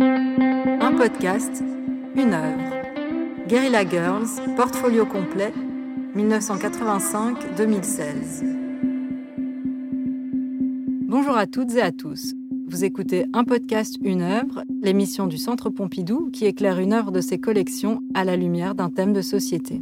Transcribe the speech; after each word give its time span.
Un 0.00 0.96
podcast, 0.96 1.62
une 2.16 2.34
œuvre. 2.34 2.74
Guerrilla 3.46 3.88
Girls, 3.88 4.26
portfolio 4.56 5.06
complet, 5.06 5.52
1985-2016. 6.16 8.44
Bonjour 11.06 11.36
à 11.36 11.46
toutes 11.46 11.76
et 11.76 11.80
à 11.80 11.92
tous. 11.92 12.34
Vous 12.66 12.84
écoutez 12.84 13.26
un 13.32 13.44
podcast, 13.44 13.94
une 14.02 14.22
œuvre, 14.22 14.64
l'émission 14.82 15.28
du 15.28 15.38
Centre 15.38 15.70
Pompidou 15.70 16.28
qui 16.32 16.46
éclaire 16.46 16.80
une 16.80 16.92
œuvre 16.92 17.12
de 17.12 17.20
ses 17.20 17.38
collections 17.38 18.00
à 18.14 18.24
la 18.24 18.34
lumière 18.36 18.74
d'un 18.74 18.90
thème 18.90 19.12
de 19.12 19.22
société. 19.22 19.78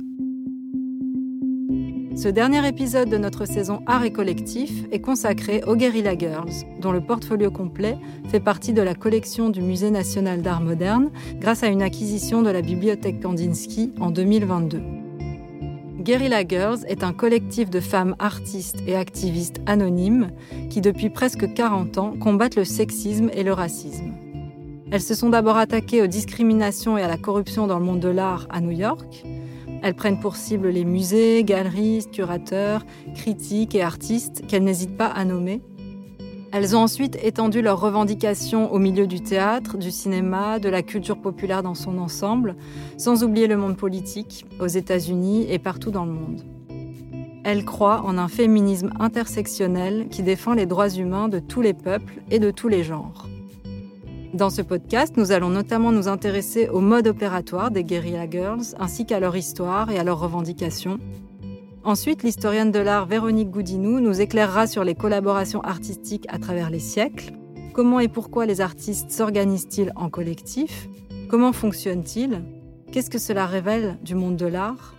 Ce 2.14 2.29
dernier 2.29 2.66
épisode 2.68 3.08
de 3.08 3.16
notre 3.16 3.46
saison 3.46 3.80
Art 3.86 4.04
et 4.04 4.12
Collectif 4.12 4.84
est 4.92 5.00
consacré 5.00 5.62
aux 5.66 5.76
Guerrilla 5.76 6.16
Girls, 6.16 6.52
dont 6.79 6.92
le 6.92 7.00
portfolio 7.00 7.50
complet 7.50 7.96
fait 8.29 8.38
partie 8.38 8.74
de 8.74 8.82
la 8.82 8.94
collection 8.94 9.48
du 9.48 9.62
Musée 9.62 9.90
national 9.90 10.43
d'art 10.43 10.61
moderne 10.61 11.11
grâce 11.40 11.62
à 11.62 11.68
une 11.68 11.80
acquisition 11.80 12.43
de 12.43 12.50
la 12.50 12.61
bibliothèque 12.61 13.21
Kandinsky 13.22 13.93
en 13.98 14.11
2022. 14.11 14.82
Guerrilla 16.00 16.46
Girls 16.46 16.80
est 16.86 17.02
un 17.02 17.14
collectif 17.14 17.71
de 17.71 17.80
femmes 17.80 18.14
artistes 18.18 18.82
et 18.86 18.94
activistes 18.94 19.63
anonymes 19.64 20.32
qui, 20.68 20.82
depuis 20.82 21.08
presque 21.08 21.54
40 21.54 21.96
ans, 21.96 22.14
combattent 22.21 22.57
le 22.57 22.64
sexisme 22.64 23.30
et 23.32 23.43
le 23.43 23.54
racisme. 23.54 24.13
Elles 24.90 25.00
se 25.00 25.14
sont 25.14 25.30
d'abord 25.30 25.57
attaquées 25.57 26.02
aux 26.02 26.08
discriminations 26.08 26.99
et 26.99 27.02
à 27.02 27.08
la 27.08 27.16
corruption 27.16 27.66
dans 27.66 27.79
le 27.79 27.85
monde 27.85 28.00
de 28.00 28.10
l'art 28.10 28.46
à 28.50 28.60
New 28.60 28.72
York, 28.72 29.24
elles 29.82 29.95
prennent 29.95 30.21
pour 30.21 30.36
cible 30.36 30.68
les 30.68 30.85
musées, 30.85 31.43
galeries, 31.45 32.06
curateurs, 32.11 32.86
critiques 33.14 33.75
et 33.75 33.83
artistes 33.83 34.47
qu'elles 34.47 34.64
n'hésitent 34.64 34.97
pas 34.97 35.06
à 35.06 35.25
nommer. 35.25 35.61
Elles 36.53 36.77
ont 36.77 36.81
ensuite 36.81 37.19
étendu 37.22 37.62
leurs 37.62 37.81
revendications 37.81 38.72
au 38.72 38.78
milieu 38.78 39.06
du 39.06 39.22
théâtre, 39.22 39.78
du 39.78 39.91
cinéma, 39.91 40.58
de 40.58 40.69
la 40.69 40.83
culture 40.83 41.17
populaire 41.17 41.62
dans 41.62 41.75
son 41.75 41.98
ensemble, 41.98 42.56
sans 42.98 43.24
oublier 43.24 43.47
le 43.47 43.56
monde 43.56 43.77
politique, 43.77 44.44
aux 44.61 44.66
États-Unis 44.66 45.47
et 45.50 45.58
partout 45.58 45.91
dans 45.91 46.05
le 46.05 46.12
monde. 46.12 46.42
Elles 47.44 47.64
croient 47.64 48.02
en 48.05 48.19
un 48.19 48.28
féminisme 48.28 48.92
intersectionnel 49.00 50.08
qui 50.11 50.22
défend 50.22 50.52
les 50.52 50.67
droits 50.67 50.91
humains 50.91 51.28
de 51.28 51.41
tous 51.41 51.62
les 51.62 51.74
peuples 51.74 52.22
et 52.30 52.39
de 52.39 52.50
tous 52.50 52.69
les 52.69 52.84
genres. 52.84 53.27
Dans 54.34 54.48
ce 54.48 54.62
podcast, 54.62 55.19
nous 55.19 55.30
allons 55.30 55.50
notamment 55.50 55.92
nous 55.92 56.08
intéresser 56.08 56.66
au 56.70 56.80
mode 56.80 57.06
opératoire 57.06 57.70
des 57.70 57.84
Guerrilla 57.84 58.28
Girls, 58.28 58.74
ainsi 58.80 59.05
qu'à 59.05 59.20
leur 59.20 59.36
histoire 59.36 59.91
et 59.91 59.98
à 59.98 60.05
leurs 60.05 60.20
revendications. 60.20 60.98
Ensuite, 61.84 62.22
l'historienne 62.22 62.70
de 62.70 62.78
l'art 62.78 63.05
Véronique 63.05 63.50
Goudinou 63.50 64.00
nous 64.00 64.22
éclairera 64.22 64.66
sur 64.66 64.84
les 64.84 64.94
collaborations 64.94 65.61
artistiques 65.61 66.24
à 66.30 66.39
travers 66.39 66.70
les 66.70 66.78
siècles. 66.78 67.33
Comment 67.74 68.00
et 68.00 68.08
pourquoi 68.08 68.47
les 68.47 68.62
artistes 68.62 69.11
s'organisent-ils 69.11 69.92
en 69.97 70.08
collectif? 70.08 70.89
Comment 71.28 71.52
fonctionnent-ils? 71.52 72.42
Qu'est-ce 72.91 73.11
que 73.11 73.19
cela 73.19 73.44
révèle 73.44 73.98
du 74.02 74.14
monde 74.14 74.36
de 74.36 74.46
l'art? 74.46 74.94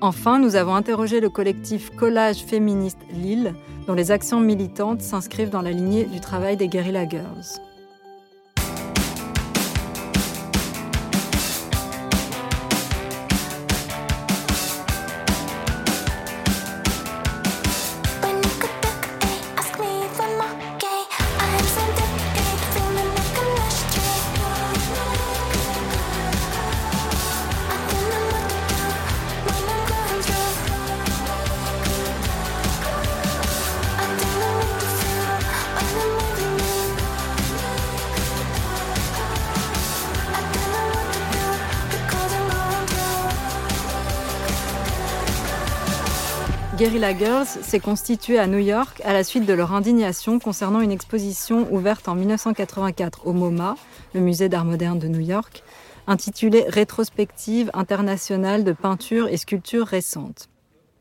Enfin, 0.00 0.40
nous 0.40 0.56
avons 0.56 0.74
interrogé 0.74 1.20
le 1.20 1.30
collectif 1.30 1.90
Collage 1.90 2.38
féministe 2.38 2.98
Lille, 3.12 3.54
dont 3.86 3.94
les 3.94 4.10
actions 4.10 4.40
militantes 4.40 5.00
s'inscrivent 5.00 5.50
dans 5.50 5.62
la 5.62 5.70
lignée 5.70 6.06
du 6.06 6.18
travail 6.18 6.56
des 6.56 6.66
Guerrilla 6.66 7.08
Girls. 7.08 7.60
Guerrilla 46.78 47.12
Girls 47.12 47.48
s'est 47.48 47.80
constituée 47.80 48.38
à 48.38 48.46
New 48.46 48.60
York 48.60 49.02
à 49.04 49.12
la 49.12 49.24
suite 49.24 49.44
de 49.44 49.52
leur 49.52 49.74
indignation 49.74 50.38
concernant 50.38 50.80
une 50.80 50.92
exposition 50.92 51.66
ouverte 51.74 52.06
en 52.06 52.14
1984 52.14 53.26
au 53.26 53.32
MoMA, 53.32 53.74
le 54.14 54.20
musée 54.20 54.48
d'art 54.48 54.64
moderne 54.64 55.00
de 55.00 55.08
New 55.08 55.18
York, 55.18 55.64
intitulée 56.06 56.64
Rétrospective 56.68 57.68
internationale 57.74 58.62
de 58.62 58.70
peinture 58.70 59.26
et 59.26 59.38
sculptures 59.38 59.88
récentes. 59.88 60.50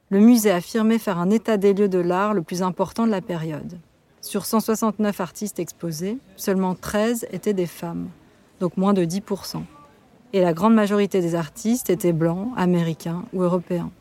Le 0.10 0.20
musée 0.20 0.50
affirmait 0.50 0.98
faire 0.98 1.20
un 1.20 1.30
état 1.30 1.58
des 1.58 1.76
lieux 1.76 1.90
de 1.90 2.00
l'art 2.00 2.34
le 2.34 2.42
plus 2.42 2.64
important 2.64 3.06
de 3.06 3.12
la 3.12 3.22
période. 3.22 3.78
Sur 4.22 4.48
169 4.48 5.22
artistes 5.22 5.60
exposés, 5.60 6.18
seulement 6.38 6.74
13 6.74 7.28
étaient 7.32 7.54
des 7.54 7.68
femmes, 7.68 8.08
donc 8.60 8.78
moins 8.78 8.94
de 8.94 9.06
10%. 9.06 9.62
Et 10.34 10.42
la 10.42 10.54
grande 10.54 10.74
majorité 10.74 11.22
des 11.22 11.36
artistes 11.36 11.92
étaient 11.92 12.14
blancs, 12.14 12.52
américains 12.58 13.26
ou 13.32 13.44
européens. 13.44 13.92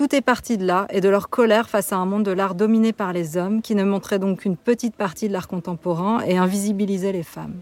Tout 0.00 0.16
est 0.16 0.22
parti 0.22 0.56
de 0.56 0.64
là 0.64 0.86
et 0.88 1.02
de 1.02 1.10
leur 1.10 1.28
colère 1.28 1.68
face 1.68 1.92
à 1.92 1.98
un 1.98 2.06
monde 2.06 2.22
de 2.22 2.30
l'art 2.30 2.54
dominé 2.54 2.94
par 2.94 3.12
les 3.12 3.36
hommes 3.36 3.60
qui 3.60 3.74
ne 3.74 3.84
montrait 3.84 4.18
donc 4.18 4.38
qu'une 4.38 4.56
petite 4.56 4.96
partie 4.96 5.28
de 5.28 5.34
l'art 5.34 5.46
contemporain 5.46 6.22
et 6.22 6.38
invisibilisait 6.38 7.12
les 7.12 7.22
femmes. 7.22 7.56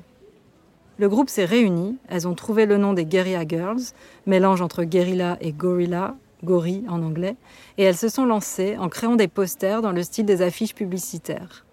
Le 0.98 1.08
groupe 1.08 1.30
s'est 1.30 1.44
réuni, 1.44 1.98
elles 2.08 2.28
ont 2.28 2.36
trouvé 2.36 2.64
le 2.64 2.78
nom 2.78 2.92
des 2.92 3.06
Guerrilla 3.06 3.42
Girls, 3.44 3.80
mélange 4.26 4.62
entre 4.62 4.84
guerrilla 4.84 5.36
et 5.40 5.50
gorilla, 5.50 6.14
gori 6.44 6.84
en 6.88 7.02
anglais, 7.02 7.34
et 7.76 7.82
elles 7.82 7.96
se 7.96 8.08
sont 8.08 8.24
lancées 8.24 8.76
en 8.78 8.88
créant 8.88 9.16
des 9.16 9.26
posters 9.26 9.82
dans 9.82 9.90
le 9.90 10.04
style 10.04 10.24
des 10.24 10.40
affiches 10.40 10.76
publicitaires. 10.76 11.66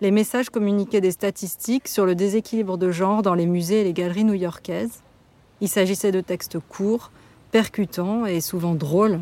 Les 0.00 0.12
messages 0.12 0.48
communiquaient 0.48 1.00
des 1.00 1.10
statistiques 1.10 1.88
sur 1.88 2.06
le 2.06 2.14
déséquilibre 2.14 2.78
de 2.78 2.92
genre 2.92 3.22
dans 3.22 3.34
les 3.34 3.46
musées 3.46 3.80
et 3.80 3.84
les 3.84 3.92
galeries 3.92 4.22
new-yorkaises. 4.22 5.02
Il 5.60 5.68
s'agissait 5.68 6.12
de 6.12 6.20
textes 6.20 6.60
courts, 6.60 7.10
percutants 7.50 8.26
et 8.26 8.40
souvent 8.40 8.76
drôles, 8.76 9.18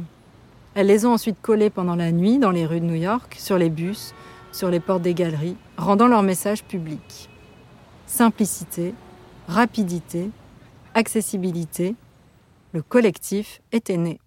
elles 0.74 0.86
les 0.86 1.04
ont 1.04 1.12
ensuite 1.12 1.40
collées 1.42 1.70
pendant 1.70 1.96
la 1.96 2.12
nuit 2.12 2.38
dans 2.38 2.50
les 2.50 2.64
rues 2.64 2.80
de 2.80 2.86
New 2.86 2.94
York, 2.94 3.36
sur 3.38 3.58
les 3.58 3.70
bus, 3.70 4.14
sur 4.52 4.70
les 4.70 4.80
portes 4.80 5.02
des 5.02 5.14
galeries, 5.14 5.56
rendant 5.76 6.08
leur 6.08 6.22
message 6.22 6.64
public. 6.64 7.28
Simplicité, 8.06 8.94
rapidité, 9.48 10.30
accessibilité, 10.94 11.94
le 12.72 12.82
collectif 12.82 13.60
était 13.72 13.98
né. 13.98 14.18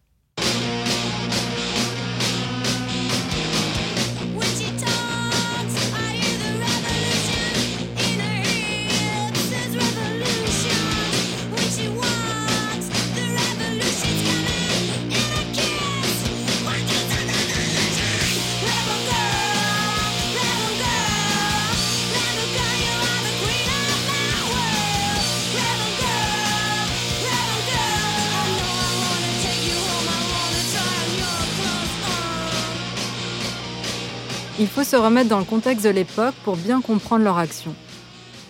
Il 34.66 34.72
faut 34.72 34.84
se 34.84 34.96
remettre 34.96 35.30
dans 35.30 35.38
le 35.38 35.46
contexte 35.46 35.86
de 35.86 35.92
l'époque 35.92 36.34
pour 36.44 36.58
bien 36.58 36.82
comprendre 36.82 37.24
leur 37.24 37.38
action. 37.38 37.76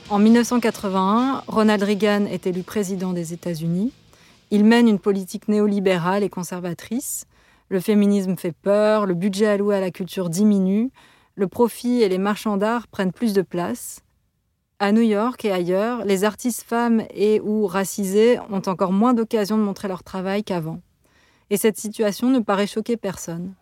En 0.09 0.17
1981, 0.17 1.43
Ronald 1.45 1.83
Reagan 1.83 2.25
est 2.27 2.47
élu 2.47 2.63
président 2.63 3.11
des 3.11 3.33
États-Unis. 3.33 3.91
Il 4.49 4.63
mène 4.63 4.87
une 4.87 4.97
politique 4.97 5.49
néolibérale 5.49 6.23
et 6.23 6.29
conservatrice. 6.29 7.25
Le 7.67 7.81
féminisme 7.81 8.37
fait 8.37 8.53
peur, 8.53 9.05
le 9.05 9.13
budget 9.13 9.47
alloué 9.47 9.75
à 9.75 9.81
la 9.81 9.91
culture 9.91 10.29
diminue, 10.29 10.89
le 11.35 11.49
profit 11.49 12.01
et 12.01 12.07
les 12.07 12.17
marchands 12.17 12.55
d'art 12.55 12.87
prennent 12.87 13.11
plus 13.11 13.33
de 13.33 13.41
place. 13.41 13.99
À 14.79 14.93
New 14.93 15.01
York 15.01 15.43
et 15.43 15.51
ailleurs, 15.51 16.05
les 16.05 16.23
artistes 16.23 16.63
femmes 16.63 17.03
et 17.13 17.41
ou 17.41 17.67
racisées 17.67 18.39
ont 18.49 18.61
encore 18.67 18.93
moins 18.93 19.13
d'occasions 19.13 19.57
de 19.57 19.63
montrer 19.63 19.89
leur 19.89 20.03
travail 20.03 20.45
qu'avant. 20.45 20.79
Et 21.49 21.57
cette 21.57 21.77
situation 21.77 22.29
ne 22.29 22.39
paraît 22.39 22.67
choquer 22.67 22.95
personne. 22.95 23.53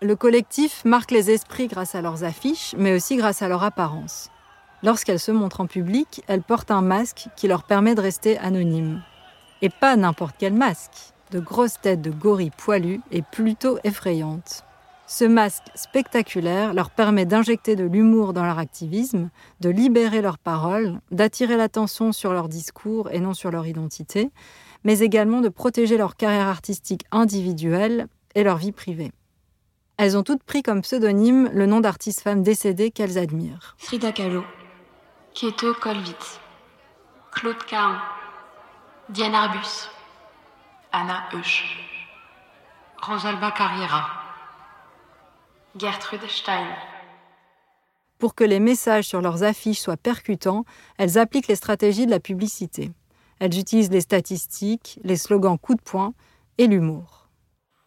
Le 0.00 0.14
collectif 0.14 0.84
marque 0.84 1.10
les 1.10 1.32
esprits 1.32 1.66
grâce 1.66 1.96
à 1.96 2.02
leurs 2.02 2.22
affiches, 2.22 2.72
mais 2.78 2.94
aussi 2.94 3.16
grâce 3.16 3.42
à 3.42 3.48
leur 3.48 3.64
apparence. 3.64 4.30
Lorsqu'elles 4.84 5.18
se 5.18 5.32
montrent 5.32 5.60
en 5.60 5.66
public, 5.66 6.22
elles 6.28 6.44
portent 6.44 6.70
un 6.70 6.82
masque 6.82 7.26
qui 7.34 7.48
leur 7.48 7.64
permet 7.64 7.96
de 7.96 8.00
rester 8.00 8.38
anonymes. 8.38 9.02
Et 9.60 9.70
pas 9.70 9.96
n'importe 9.96 10.36
quel 10.38 10.54
masque. 10.54 11.12
De 11.32 11.40
grosses 11.40 11.80
têtes 11.80 12.00
de 12.00 12.12
gorilles 12.12 12.52
poilues 12.56 13.00
et 13.10 13.22
plutôt 13.22 13.80
effrayantes. 13.82 14.62
Ce 15.08 15.24
masque 15.24 15.64
spectaculaire 15.74 16.74
leur 16.74 16.90
permet 16.90 17.26
d'injecter 17.26 17.74
de 17.74 17.84
l'humour 17.84 18.32
dans 18.32 18.44
leur 18.44 18.60
activisme, 18.60 19.30
de 19.58 19.68
libérer 19.68 20.22
leurs 20.22 20.38
paroles, 20.38 21.00
d'attirer 21.10 21.56
l'attention 21.56 22.12
sur 22.12 22.32
leur 22.32 22.48
discours 22.48 23.10
et 23.10 23.18
non 23.18 23.34
sur 23.34 23.50
leur 23.50 23.66
identité, 23.66 24.30
mais 24.84 25.00
également 25.00 25.40
de 25.40 25.48
protéger 25.48 25.96
leur 25.96 26.14
carrière 26.14 26.46
artistique 26.46 27.04
individuelle 27.10 28.06
et 28.36 28.44
leur 28.44 28.58
vie 28.58 28.70
privée. 28.70 29.10
Elles 29.98 30.16
ont 30.16 30.22
toutes 30.22 30.44
pris 30.44 30.62
comme 30.62 30.82
pseudonyme 30.82 31.50
le 31.52 31.66
nom 31.66 31.80
d'artistes 31.80 32.20
femmes 32.20 32.44
décédées 32.44 32.92
qu'elles 32.92 33.18
admirent. 33.18 33.74
Frida 33.78 34.12
Kahlo, 34.12 34.44
Keto 35.34 35.74
Kolwitz, 35.74 36.38
Claude 37.32 37.64
Caron, 37.64 37.98
Diane 39.08 39.34
Arbus, 39.34 39.90
Anna 40.92 41.24
Eusch, 41.34 41.64
Rosalba 43.02 43.50
Carriera. 43.50 44.08
Gertrude 45.76 46.28
Stein. 46.28 46.66
Pour 48.18 48.36
que 48.36 48.44
les 48.44 48.60
messages 48.60 49.04
sur 49.04 49.20
leurs 49.20 49.42
affiches 49.42 49.80
soient 49.80 49.96
percutants, 49.96 50.64
elles 50.96 51.18
appliquent 51.18 51.48
les 51.48 51.56
stratégies 51.56 52.06
de 52.06 52.10
la 52.10 52.20
publicité. 52.20 52.92
Elles 53.40 53.58
utilisent 53.58 53.90
les 53.90 54.00
statistiques, 54.00 55.00
les 55.02 55.16
slogans 55.16 55.58
coup 55.58 55.74
de 55.74 55.82
poing 55.82 56.14
et 56.56 56.68
l'humour. 56.68 57.17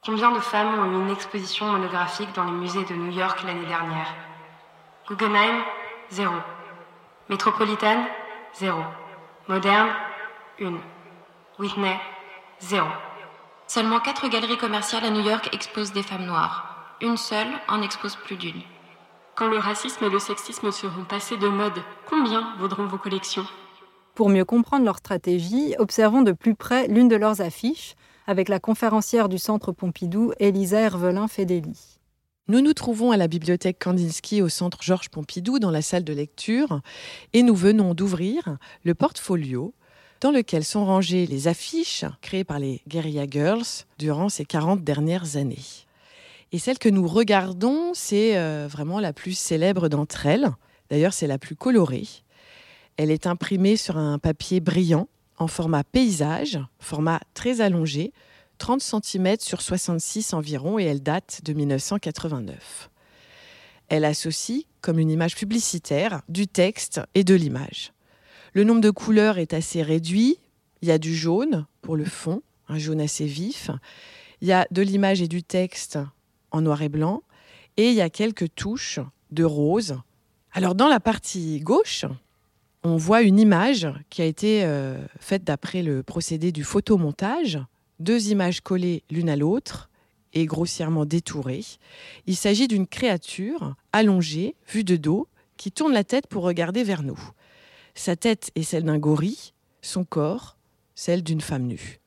Combien 0.04 0.32
de 0.32 0.40
femmes 0.40 0.80
ont 0.80 0.92
eu 0.92 1.04
une 1.04 1.12
exposition 1.12 1.68
monographique 1.68 2.34
dans 2.34 2.46
les 2.46 2.52
musées 2.52 2.84
de 2.86 2.96
New 2.96 3.12
York 3.12 3.44
l'année 3.44 3.68
dernière? 3.68 4.16
Guggenheim, 5.08 5.64
zéro. 6.10 6.34
Metropolitan, 7.30 8.08
zéro. 8.56 8.82
Moderne, 9.48 9.90
une. 10.58 10.80
Whitney, 11.60 12.00
zéro. 12.60 12.88
Seulement 13.68 14.00
quatre 14.00 14.28
galeries 14.28 14.58
commerciales 14.58 15.06
à 15.06 15.12
New 15.12 15.22
York 15.22 15.50
exposent 15.54 15.94
des 15.94 16.04
femmes 16.04 16.26
noires 16.26 16.96
une 17.02 17.18
seule 17.18 17.48
en 17.68 17.82
expose 17.82 18.16
plus 18.16 18.38
d'une. 18.38 18.62
Quand 19.36 19.48
le 19.48 19.58
racisme 19.58 20.06
et 20.06 20.10
le 20.10 20.20
sexisme 20.20 20.72
seront 20.72 21.04
passés 21.04 21.38
de 21.38 21.48
mode, 21.48 21.82
combien 22.08 22.56
vaudront 22.60 22.86
vos 22.86 22.98
collections? 22.98 23.46
Pour 24.14 24.30
mieux 24.30 24.46
comprendre 24.46 24.86
leur 24.86 24.98
stratégie, 24.98 25.74
observons 25.80 26.22
de 26.22 26.32
plus 26.32 26.54
près 26.54 26.88
l'une 26.88 27.08
de 27.08 27.16
leurs 27.16 27.42
affiches 27.42 27.96
avec 28.32 28.48
la 28.48 28.62
conférencière 28.62 29.28
du 29.28 29.38
Centre 29.38 29.74
Pompidou, 29.74 30.32
Elisa 30.40 30.80
Hervelin 30.80 31.28
Fedeli. 31.28 32.00
Nous 32.48 32.62
nous 32.62 32.74
trouvons 32.74 33.12
à 33.12 33.18
la 33.18 33.28
bibliothèque 33.28 33.78
Kandinsky 33.78 34.42
au 34.42 34.48
Centre 34.48 34.82
Georges 34.82 35.10
Pompidou 35.10 35.60
dans 35.60 35.70
la 35.70 35.82
salle 35.82 36.06
de 36.06 36.14
lecture 36.14 36.80
et 37.34 37.44
nous 37.44 37.56
venons 37.56 37.94
d'ouvrir 37.94 38.58
le 38.86 38.96
portfolio 38.96 39.74
dans 40.22 40.32
lequel 40.32 40.64
sont 40.64 40.86
rangées 40.86 41.26
les 41.26 41.50
affiches 41.50 42.06
créées 42.22 42.46
par 42.46 42.58
les 42.58 42.82
Guerilla 42.88 43.26
Girls 43.30 43.86
durant 44.00 44.30
ces 44.30 44.46
40 44.46 44.82
dernières 44.82 45.36
années. 45.36 45.86
Et 46.54 46.58
celle 46.58 46.80
que 46.80 46.90
nous 46.90 47.08
regardons, 47.08 47.92
c'est 47.94 48.38
euh, 48.38 48.66
vraiment 48.70 49.02
la 49.02 49.12
plus 49.12 49.38
célèbre 49.38 49.90
d'entre 49.90 50.26
elles. 50.26 50.52
D'ailleurs, 50.90 51.14
c'est 51.14 51.28
la 51.28 51.38
plus 51.38 51.58
colorée. 51.58 52.08
Elle 52.96 53.12
est 53.12 53.28
imprimée 53.28 53.76
sur 53.76 53.98
un 53.98 54.20
papier 54.20 54.62
brillant 54.62 55.10
en 55.42 55.48
format 55.48 55.84
paysage, 55.84 56.60
format 56.80 57.20
très 57.34 57.62
allongé, 57.62 58.14
30 58.60 58.80
cm 58.80 59.38
sur 59.40 59.60
66 59.60 60.34
environ, 60.34 60.78
et 60.78 60.84
elle 60.84 61.02
date 61.02 61.42
de 61.44 61.54
1989. 61.54 62.92
Elle 63.90 64.06
associe, 64.06 64.66
comme 64.82 65.00
une 65.00 65.10
image 65.10 65.36
publicitaire, 65.36 66.22
du 66.30 66.48
texte 66.48 67.02
et 67.16 67.24
de 67.24 67.34
l'image. 67.34 67.92
Le 68.54 68.64
nombre 68.64 68.82
de 68.82 68.92
couleurs 68.92 69.40
est 69.40 69.56
assez 69.56 69.82
réduit. 69.82 70.38
Il 70.84 70.90
y 70.90 70.92
a 70.92 71.00
du 71.00 71.16
jaune 71.16 71.66
pour 71.82 71.96
le 71.96 72.06
fond, 72.06 72.44
un 72.68 72.78
jaune 72.78 73.02
assez 73.02 73.26
vif. 73.26 73.72
Il 74.42 74.48
y 74.48 74.54
a 74.54 74.68
de 74.70 74.84
l'image 74.84 75.24
et 75.24 75.28
du 75.28 75.42
texte 75.42 75.98
en 76.52 76.62
noir 76.62 76.84
et 76.84 76.90
blanc, 76.90 77.24
et 77.78 77.90
il 77.90 77.96
y 77.96 78.02
a 78.02 78.12
quelques 78.12 78.54
touches 78.54 79.00
de 79.32 79.44
rose. 79.44 79.98
Alors 80.52 80.76
dans 80.76 80.88
la 80.88 81.00
partie 81.00 81.62
gauche, 81.62 82.06
on 82.84 82.98
voit 82.98 83.22
une 83.22 83.40
image 83.40 83.88
qui 84.10 84.22
a 84.22 84.26
été 84.26 84.64
euh, 84.64 84.98
faite 85.20 85.44
d'après 85.44 85.84
le 85.84 86.04
procédé 86.04 86.52
du 86.52 86.64
photomontage, 86.64 87.60
deux 88.00 88.30
images 88.30 88.62
collées 88.62 89.04
l'une 89.10 89.30
à 89.30 89.36
l'autre 89.36 89.90
et 90.34 90.46
grossièrement 90.46 91.06
détourées. 91.06 91.66
Il 92.26 92.36
s'agit 92.36 92.68
d'une 92.68 92.88
créature 92.88 93.76
allongée, 93.94 94.56
vue 94.68 94.84
de 94.84 94.96
dos, 94.96 95.28
qui 95.58 95.72
tourne 95.72 95.94
la 95.94 96.04
tête 96.04 96.28
pour 96.28 96.44
regarder 96.44 96.84
vers 96.84 97.04
nous. 97.04 97.20
Sa 97.94 98.16
tête 98.16 98.52
est 98.56 98.64
celle 98.64 98.84
d'un 98.84 98.98
gorille, 98.98 99.54
son 99.82 100.04
corps, 100.04 100.58
celle 100.96 101.24
d'une 101.24 101.42
femme 101.42 101.68
nue. 101.68 102.00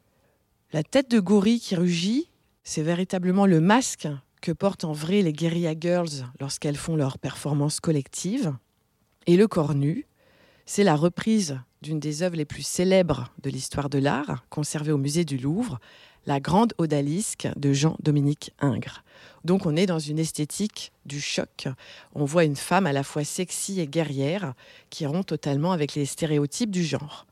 La 0.72 0.82
tête 0.82 1.10
de 1.10 1.20
gorille 1.20 1.60
qui 1.60 1.76
rugit, 1.76 2.30
c'est 2.64 2.82
véritablement 2.82 3.46
le 3.46 3.60
masque 3.60 4.08
que 4.40 4.50
portent 4.50 4.84
en 4.84 4.92
vrai 4.92 5.22
les 5.22 5.32
Guerilla 5.32 5.74
Girls 5.78 6.26
lorsqu'elles 6.40 6.76
font 6.76 6.96
leur 6.96 7.18
performance 7.18 7.78
collective. 7.78 8.54
Et 9.26 9.36
le 9.36 9.46
corps 9.46 9.74
nu, 9.74 10.06
c'est 10.66 10.84
la 10.84 10.96
reprise 10.96 11.58
d'une 11.82 12.00
des 12.00 12.22
œuvres 12.22 12.36
les 12.36 12.44
plus 12.44 12.62
célèbres 12.66 13.30
de 13.42 13.50
l'histoire 13.50 13.90
de 13.90 13.98
l'art, 13.98 14.44
conservée 14.48 14.92
au 14.92 14.98
musée 14.98 15.24
du 15.24 15.36
Louvre, 15.36 15.78
la 16.26 16.40
Grande 16.40 16.72
Odalisque 16.78 17.48
de 17.56 17.72
Jean-Dominique 17.72 18.52
Ingres. 18.60 19.04
Donc 19.44 19.66
on 19.66 19.76
est 19.76 19.86
dans 19.86 19.98
une 19.98 20.18
esthétique 20.18 20.92
du 21.04 21.20
choc. 21.20 21.68
On 22.14 22.24
voit 22.24 22.44
une 22.44 22.56
femme 22.56 22.86
à 22.86 22.92
la 22.92 23.02
fois 23.02 23.24
sexy 23.24 23.80
et 23.80 23.86
guerrière 23.86 24.54
qui 24.88 25.04
rompt 25.04 25.26
totalement 25.26 25.72
avec 25.72 25.94
les 25.94 26.06
stéréotypes 26.06 26.70
du 26.70 26.82
genre. 26.82 27.26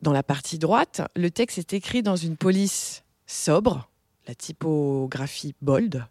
Dans 0.00 0.12
la 0.12 0.22
partie 0.22 0.58
droite, 0.58 1.02
le 1.16 1.30
texte 1.30 1.58
est 1.58 1.72
écrit 1.72 2.02
dans 2.02 2.14
une 2.14 2.36
police 2.36 3.02
sobre, 3.26 3.88
la 4.28 4.34
typographie 4.36 5.54
bold, 5.60 6.06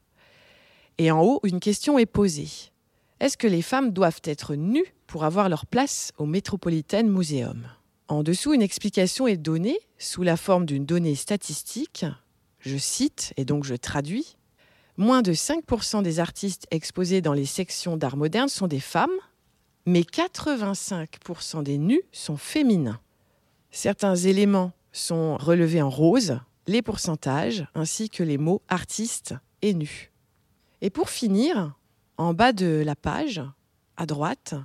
et 0.97 1.11
en 1.11 1.21
haut, 1.21 1.39
une 1.43 1.59
question 1.59 1.97
est 1.97 2.05
posée. 2.05 2.49
Est-ce 3.19 3.35
que 3.35 3.47
les 3.47 3.63
femmes 3.63 3.91
doivent 3.91 4.21
être 4.25 4.53
nues 4.53 4.93
pour 5.07 5.23
avoir 5.23 5.49
leur 5.49 5.65
place 5.65 6.11
au 6.19 6.27
Metropolitan 6.27 7.03
Museum? 7.03 7.67
En 8.07 8.21
dessous, 8.21 8.53
une 8.53 8.61
explication 8.61 9.25
est 9.25 9.37
donnée 9.37 9.79
sous 9.97 10.21
la 10.21 10.37
forme 10.37 10.67
d'une 10.67 10.85
donnée 10.85 11.15
statistique. 11.15 12.05
Je 12.59 12.77
cite, 12.77 13.33
et 13.35 13.43
donc 13.43 13.63
je 13.63 13.73
traduis. 13.73 14.37
Moins 14.97 15.23
de 15.23 15.33
5% 15.33 16.03
des 16.03 16.19
artistes 16.19 16.67
exposés 16.69 17.21
dans 17.21 17.33
les 17.33 17.47
sections 17.47 17.97
d'art 17.97 18.17
moderne 18.17 18.49
sont 18.49 18.67
des 18.67 18.79
femmes, 18.79 19.09
mais 19.87 20.01
85% 20.01 21.63
des 21.63 21.79
nus 21.79 22.03
sont 22.11 22.37
féminins. 22.37 22.99
Certains 23.71 24.15
éléments 24.15 24.73
sont 24.91 25.37
relevés 25.37 25.81
en 25.81 25.89
rose, 25.89 26.39
les 26.67 26.83
pourcentages, 26.83 27.65
ainsi 27.73 28.11
que 28.11 28.21
les 28.21 28.37
mots 28.37 28.61
artistes 28.67 29.33
et 29.63 29.73
nus. 29.73 30.11
Et 30.81 30.91
pour 30.91 31.09
finir, 31.09 31.76
en 32.17 32.33
bas 32.33 32.51
de 32.51 32.83
la 32.85 32.95
page, 32.95 33.41
à 33.95 34.05
droite, 34.05 34.55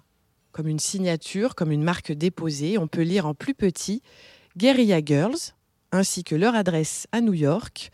comme 0.53 0.69
une 0.69 0.79
signature, 0.79 1.55
comme 1.55 1.71
une 1.73 1.83
marque 1.83 2.13
déposée, 2.13 2.79
on 2.79 2.87
peut 2.87 3.03
lire 3.03 3.27
en 3.27 3.35
plus 3.35 3.55
petit 3.55 4.03
Guerilla 4.57 5.01
Girls, 5.05 5.55
ainsi 5.93 6.25
que 6.25 6.35
leur 6.35 6.55
adresse 6.55 7.07
à 7.13 7.21
New 7.21 7.35
York, 7.35 7.91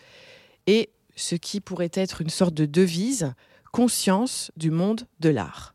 et 0.66 0.90
ce 1.16 1.34
qui 1.34 1.60
pourrait 1.60 1.90
être 1.92 2.20
une 2.20 2.30
sorte 2.30 2.54
de 2.54 2.66
devise, 2.66 3.32
conscience 3.72 4.50
du 4.56 4.70
monde 4.70 5.06
de 5.20 5.28
l'art. 5.28 5.74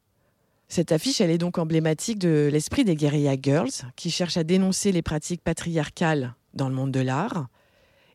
Cette 0.68 0.92
affiche, 0.92 1.22
elle 1.22 1.30
est 1.30 1.38
donc 1.38 1.58
emblématique 1.58 2.18
de 2.18 2.50
l'esprit 2.52 2.84
des 2.84 2.96
Guerilla 2.96 3.36
Girls, 3.40 3.92
qui 3.96 4.10
cherchent 4.10 4.38
à 4.38 4.44
dénoncer 4.44 4.92
les 4.92 5.02
pratiques 5.02 5.44
patriarcales 5.44 6.34
dans 6.54 6.68
le 6.68 6.76
monde 6.76 6.92
de 6.92 7.00
l'art. 7.00 7.48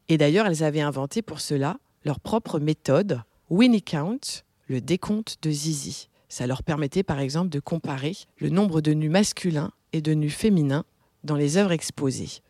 Et 0.08 0.18
d'ailleurs, 0.18 0.46
elles 0.46 0.64
avaient 0.64 0.80
inventé 0.80 1.22
pour 1.22 1.40
cela 1.40 1.78
leur 2.04 2.20
propre 2.20 2.58
méthode, 2.58 3.22
Winnie 3.50 3.82
Count, 3.82 4.42
le 4.68 4.80
décompte 4.80 5.38
de 5.42 5.50
Zizi. 5.50 6.08
Ça 6.28 6.46
leur 6.46 6.62
permettait 6.62 7.02
par 7.02 7.20
exemple 7.20 7.48
de 7.48 7.60
comparer 7.60 8.16
le 8.38 8.50
nombre 8.50 8.80
de 8.80 8.92
nus 8.92 9.08
masculins 9.08 9.72
et 9.92 10.00
de 10.00 10.12
nus 10.12 10.30
féminins 10.30 10.84
dans 11.24 11.36
les 11.36 11.56
œuvres 11.56 11.72
exposées. 11.72 12.42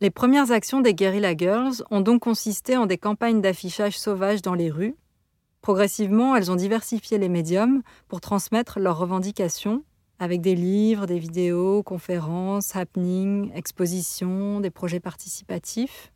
Les 0.00 0.10
premières 0.10 0.50
actions 0.50 0.80
des 0.80 0.94
Guerrilla 0.94 1.36
Girls 1.36 1.84
ont 1.90 2.00
donc 2.00 2.22
consisté 2.22 2.76
en 2.76 2.86
des 2.86 2.98
campagnes 2.98 3.40
d'affichage 3.40 3.98
sauvage 3.98 4.42
dans 4.42 4.54
les 4.54 4.70
rues. 4.70 4.96
Progressivement, 5.62 6.36
elles 6.36 6.50
ont 6.50 6.56
diversifié 6.56 7.16
les 7.16 7.28
médiums 7.28 7.82
pour 8.08 8.20
transmettre 8.20 8.80
leurs 8.80 8.98
revendications 8.98 9.82
avec 10.18 10.40
des 10.40 10.54
livres, 10.54 11.06
des 11.06 11.18
vidéos, 11.18 11.82
conférences, 11.82 12.76
happenings, 12.76 13.50
expositions, 13.54 14.60
des 14.60 14.70
projets 14.70 15.00
participatifs. 15.00 16.12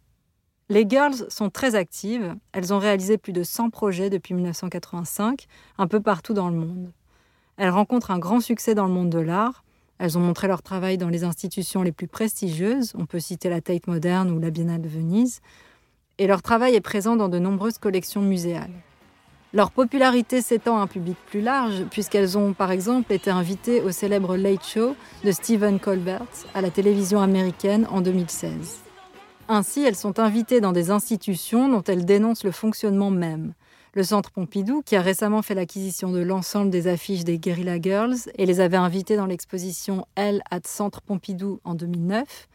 Les 0.71 0.85
Girls 0.87 1.25
sont 1.31 1.49
très 1.49 1.75
actives. 1.75 2.35
Elles 2.53 2.75
ont 2.75 2.79
réalisé 2.79 3.17
plus 3.17 3.33
de 3.33 3.43
100 3.43 3.71
projets 3.71 4.11
depuis 4.11 4.35
1985, 4.35 5.47
un 5.79 5.87
peu 5.87 6.01
partout 6.01 6.35
dans 6.35 6.51
le 6.51 6.57
monde. 6.57 6.93
Elles 7.57 7.71
rencontrent 7.71 8.11
un 8.11 8.19
grand 8.19 8.41
succès 8.41 8.75
dans 8.75 8.87
le 8.87 8.93
monde 8.93 9.09
de 9.09 9.19
l'art. 9.19 9.65
Elles 9.99 10.19
ont 10.19 10.21
montré 10.21 10.47
leur 10.47 10.63
travail 10.63 10.99
dans 10.99 11.09
les 11.09 11.25
institutions 11.25 11.83
les 11.83 11.91
plus 11.91 12.07
prestigieuses. 12.07 12.93
On 12.99 13.07
peut 13.07 13.19
citer 13.19 13.49
la 13.49 13.63
Tate 13.63 13.87
Moderne 13.87 14.31
ou 14.31 14.39
la 14.39 14.51
Biennale 14.51 14.83
de 14.83 14.89
Venise. 14.89 15.41
Et 16.19 16.27
leur 16.27 16.43
travail 16.43 16.75
est 16.75 16.83
présent 16.83 17.17
dans 17.17 17.31
de 17.31 17.39
nombreuses 17.39 17.79
collections 17.79 18.23
muséales. 18.23 18.71
Leur 19.55 19.71
popularité 19.71 20.43
s'étend 20.43 20.77
à 20.77 20.83
un 20.83 20.87
public 20.87 21.17
plus 21.29 21.41
large, 21.41 21.85
puisqu'elles 21.91 22.37
ont 22.37 22.53
par 22.53 22.71
exemple 22.71 23.11
été 23.15 23.31
invitées 23.31 23.81
au 23.81 23.91
célèbre 23.91 24.37
Late 24.37 24.67
Show 24.67 24.95
de 25.25 25.33
Stephen 25.33 25.81
Colbert 25.81 26.27
à 26.53 26.61
la 26.61 26.69
télévision 26.69 27.23
américaine 27.23 27.89
en 27.91 28.03
2016. 28.03 28.88
Ainsi, 29.51 29.83
elles 29.83 29.97
sont 29.97 30.19
invitées 30.19 30.61
dans 30.61 30.73
des 30.73 30.91
institutions 30.91 31.71
dont 31.71 31.83
elles 31.83 32.05
dénoncent 32.05 32.45
le 32.45 32.51
fonctionnement 32.51 33.11
même. 33.11 33.55
Le 33.95 34.03
Centre 34.03 34.31
Pompidou, 34.31 34.83
qui 34.85 34.95
a 34.95 35.01
récemment 35.01 35.41
fait 35.41 35.55
l'acquisition 35.55 36.13
de 36.13 36.21
l'ensemble 36.21 36.71
des 36.71 36.87
affiches 36.87 37.25
des 37.25 37.39
Guerrilla 37.39 37.81
Girls 37.81 38.19
et 38.37 38.45
les 38.45 38.61
avait 38.61 38.77
invitées 38.77 39.17
dans 39.17 39.25
l'exposition 39.25 40.07
Elle 40.17 40.43
at 40.51 40.61
Centre 40.65 41.01
Pompidou 41.01 41.61
en 41.65 41.75
2009, 41.75 42.49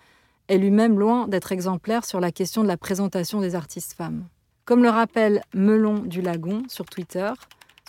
est 0.49 0.57
lui-même 0.59 0.99
loin 0.99 1.27
d'être 1.27 1.51
exemplaire 1.51 2.05
sur 2.05 2.19
la 2.19 2.31
question 2.31 2.61
de 2.61 2.67
la 2.67 2.77
présentation 2.77 3.41
des 3.41 3.55
artistes 3.55 3.93
femmes. 3.93 4.27
Comme 4.65 4.83
le 4.83 4.89
rappelle 4.89 5.41
Melon 5.55 5.99
du 5.99 6.21
Lagon 6.21 6.61
sur 6.69 6.85
Twitter, 6.85 7.31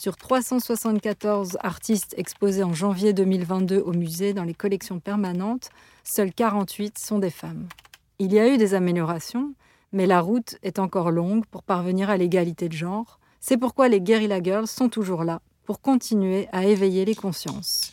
sur 0.01 0.17
374 0.17 1.59
artistes 1.61 2.15
exposés 2.17 2.65
en 2.65 2.73
janvier 2.73 3.13
2022 3.13 3.81
au 3.81 3.93
musée 3.93 4.33
dans 4.33 4.45
les 4.45 4.55
collections 4.55 4.99
permanentes, 4.99 5.69
seuls 6.05 6.33
48 6.33 6.99
sont 6.99 7.19
des 7.19 7.31
femmes. 7.31 7.69
Il 8.21 8.33
y 8.33 8.39
a 8.39 8.49
eu 8.49 8.59
des 8.59 8.75
améliorations, 8.75 9.55
mais 9.91 10.07
la 10.07 10.21
route 10.21 10.57
est 10.63 10.79
encore 10.79 11.11
longue 11.11 11.47
pour 11.47 11.65
parvenir 11.65 12.11
à 12.11 12.17
l'égalité 12.17 12.69
de 12.69 12.75
genre, 12.75 13.19
c'est 13.41 13.57
pourquoi 13.57 13.89
les 13.89 14.01
Guerrilla 14.01 14.41
Girls 14.41 14.69
sont 14.69 14.89
toujours 14.89 15.25
là, 15.25 15.41
pour 15.65 15.81
continuer 15.81 16.49
à 16.53 16.65
éveiller 16.65 17.05
les 17.05 17.17
consciences. 17.17 17.93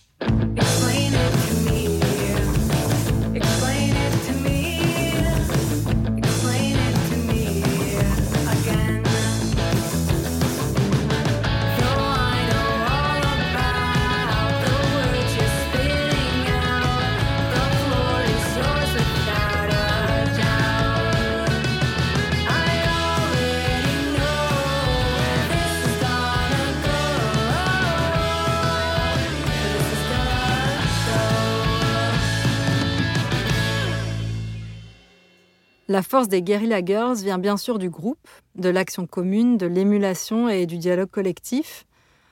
La 35.92 36.04
force 36.04 36.30
des 36.30 36.42
Guerrilla 36.42 36.82
Girls 36.82 37.18
vient 37.18 37.38
bien 37.38 37.58
sûr 37.58 37.78
du 37.78 37.90
groupe, 37.90 38.30
de 38.56 38.70
l'action 38.70 39.06
commune, 39.06 39.58
de 39.58 39.66
l'émulation 39.66 40.48
et 40.48 40.66
du 40.66 40.78
dialogue 40.78 41.10
collectif. 41.10 41.86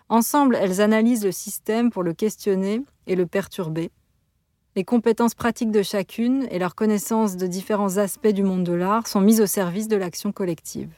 Ensemble, 0.08 0.56
elles 0.56 0.80
analysent 0.80 1.25
le 1.25 1.34
système 1.34 1.89
pour 1.89 2.04
le 2.04 2.13
questionner 2.13 2.82
et 3.06 3.18
le 3.18 3.25
perturber. 3.25 3.92
Les 4.78 4.86
compétences 4.86 5.36
pratiques 5.36 5.72
de 5.72 5.82
chacune 5.82 6.48
et 6.51 6.58
leur 6.58 6.74
connaissance 6.74 7.36
de 7.36 7.48
différents 7.48 7.98
aspects 7.98 8.30
du 8.30 8.44
monde 8.44 8.63
de 8.63 8.72
l'art 8.72 9.08
sont 9.08 9.20
mises 9.20 9.42
au 9.42 9.46
service 9.46 9.89
de 9.89 9.98
l'action 9.98 10.32
collective. 10.32 10.94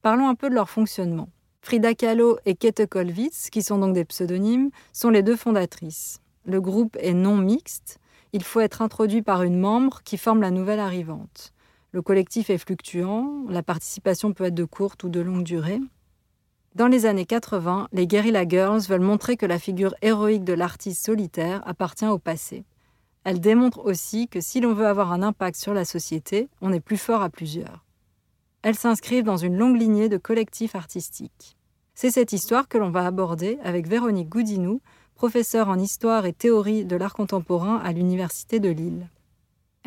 Parlons 0.00 0.30
un 0.30 0.34
peu 0.34 0.48
de 0.48 0.54
leur 0.54 0.70
fonctionnement. 0.70 1.28
Frida 1.60 1.92
Kahlo 1.92 2.38
et 2.46 2.54
Kete 2.54 2.86
Kolwitz, 2.86 3.50
qui 3.50 3.60
sont 3.60 3.76
donc 3.76 3.92
des 3.92 4.06
pseudonymes, 4.06 4.70
sont 4.94 5.10
les 5.10 5.22
deux 5.22 5.36
fondatrices. 5.36 6.22
Le 6.46 6.62
groupe 6.62 6.96
est 6.98 7.12
non 7.12 7.36
mixte. 7.36 7.98
Il 8.32 8.44
faut 8.44 8.60
être 8.60 8.80
introduit 8.80 9.20
par 9.20 9.42
une 9.42 9.60
membre 9.60 10.00
qui 10.04 10.16
forme 10.16 10.40
la 10.40 10.50
nouvelle 10.50 10.80
arrivante. 10.80 11.52
Le 11.92 12.02
collectif 12.02 12.50
est 12.50 12.58
fluctuant, 12.58 13.44
la 13.48 13.62
participation 13.62 14.32
peut 14.32 14.44
être 14.44 14.54
de 14.54 14.64
courte 14.64 15.04
ou 15.04 15.08
de 15.08 15.20
longue 15.20 15.44
durée. 15.44 15.80
Dans 16.74 16.88
les 16.88 17.06
années 17.06 17.24
80, 17.24 17.88
les 17.92 18.06
Guerrilla 18.06 18.46
Girls 18.46 18.82
veulent 18.82 19.00
montrer 19.00 19.36
que 19.36 19.46
la 19.46 19.58
figure 19.58 19.94
héroïque 20.02 20.44
de 20.44 20.52
l'artiste 20.52 21.06
solitaire 21.06 21.62
appartient 21.66 22.06
au 22.06 22.18
passé. 22.18 22.64
Elles 23.24 23.40
démontrent 23.40 23.84
aussi 23.84 24.28
que 24.28 24.40
si 24.40 24.60
l'on 24.60 24.74
veut 24.74 24.86
avoir 24.86 25.10
un 25.10 25.22
impact 25.22 25.58
sur 25.58 25.72
la 25.72 25.84
société, 25.84 26.48
on 26.60 26.72
est 26.72 26.80
plus 26.80 26.98
fort 26.98 27.22
à 27.22 27.30
plusieurs. 27.30 27.84
Elles 28.62 28.76
s'inscrivent 28.76 29.24
dans 29.24 29.36
une 29.36 29.56
longue 29.56 29.80
lignée 29.80 30.08
de 30.08 30.16
collectifs 30.16 30.74
artistiques. 30.74 31.56
C'est 31.94 32.10
cette 32.10 32.32
histoire 32.32 32.68
que 32.68 32.76
l'on 32.76 32.90
va 32.90 33.06
aborder 33.06 33.58
avec 33.64 33.88
Véronique 33.88 34.28
Goudinou, 34.28 34.82
professeure 35.14 35.70
en 35.70 35.78
histoire 35.78 36.26
et 36.26 36.34
théorie 36.34 36.84
de 36.84 36.94
l'art 36.94 37.14
contemporain 37.14 37.78
à 37.78 37.92
l'Université 37.92 38.60
de 38.60 38.68
Lille. 38.68 39.08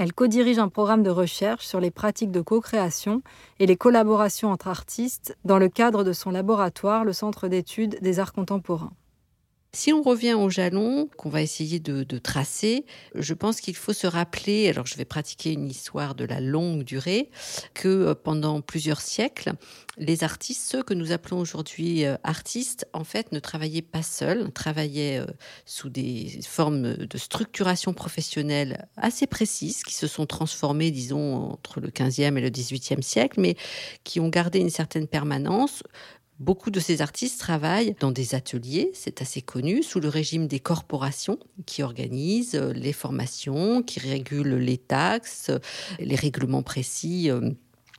Elle 0.02 0.14
co-dirige 0.14 0.60
un 0.60 0.70
programme 0.70 1.04
de 1.04 1.10
recherche 1.10 1.68
sur 1.68 1.82
les 1.82 1.92
pratiques 1.92 2.32
de 2.32 2.40
co-création 2.40 3.22
et 3.60 3.66
les 3.66 3.76
collaborations 3.76 4.50
entre 4.50 4.70
artistes 4.70 5.38
dans 5.44 5.60
le 5.60 5.68
cadre 5.68 6.06
de 6.06 6.14
son 6.14 6.32
laboratoire, 6.32 7.04
le 7.04 7.12
Centre 7.12 7.50
d'études 7.50 7.98
des 8.02 8.22
arts 8.22 8.32
contemporains. 8.32 8.94
Si 9.72 9.94
on 9.94 10.02
revient 10.02 10.34
au 10.34 10.50
jalon 10.50 11.08
qu'on 11.16 11.30
va 11.30 11.44
essayer 11.44 11.80
de, 11.80 12.18
tracer, 12.18 12.86
je 13.14 13.36
pense 13.36 13.62
qu'il 13.62 13.76
faut 13.76 13.94
se 13.94 14.08
rappeler, 14.08 14.68
alors 14.68 14.88
je 14.88 14.96
vais 14.96 15.06
pratiquer 15.06 15.54
une 15.54 15.70
histoire 15.70 16.16
de 16.16 16.26
la 16.26 16.40
longue 16.42 16.84
durée, 16.84 17.30
que 17.76 17.88
euh, 17.88 18.16
pendant 18.16 18.62
plusieurs 18.62 19.00
siècles, 19.00 19.54
les 19.98 20.24
artistes, 20.24 20.64
ceux 20.64 20.82
que 20.82 20.96
nous 20.96 21.12
appelons 21.12 21.40
aujourd'hui 21.40 22.04
euh, 22.04 22.16
artistes, 22.24 22.88
en 22.94 23.04
fait, 23.04 23.32
ne 23.32 23.40
travaillaient 23.40 23.84
pas 23.84 24.02
seuls, 24.02 24.52
travaillaient 24.52 25.20
euh, 25.20 25.28
sous 25.66 25.90
des 25.90 26.40
formes 26.48 26.96
de 26.96 27.18
structuration 27.20 27.94
professionnelle 27.94 28.88
assez 28.98 29.28
précises, 29.28 29.84
qui 29.84 29.94
se 29.94 30.08
sont 30.08 30.26
transformées, 30.26 30.90
disons, 30.90 31.52
entre 31.52 31.80
le 31.80 31.90
15e 31.90 32.38
et 32.38 32.42
le 32.42 32.50
18e 32.50 33.04
siècle, 33.04 33.40
mais 33.40 33.56
qui 34.04 34.20
ont 34.20 34.30
gardé 34.30 34.60
une 34.60 34.72
certaine 34.72 35.08
permanence 35.08 35.84
Beaucoup 36.40 36.72
de 36.72 36.80
ces 36.80 37.02
artistes 37.02 37.38
travaillent 37.38 37.96
dans 38.00 38.12
des 38.12 38.34
ateliers, 38.34 38.92
c'est 38.94 39.22
assez 39.22 39.42
connu, 39.42 39.84
sous 39.84 40.00
le 40.00 40.08
régime 40.08 40.48
des 40.48 40.62
corporations 40.62 41.38
qui 41.66 41.84
organisent 41.84 42.56
euh, 42.56 42.72
les 42.72 42.94
formations, 42.94 43.84
qui 43.84 44.00
régulent 44.00 44.56
les 44.56 44.78
taxes, 44.78 45.52
les 46.00 46.16
règlements 46.16 46.64
précis 46.64 47.30
euh, 47.30 47.52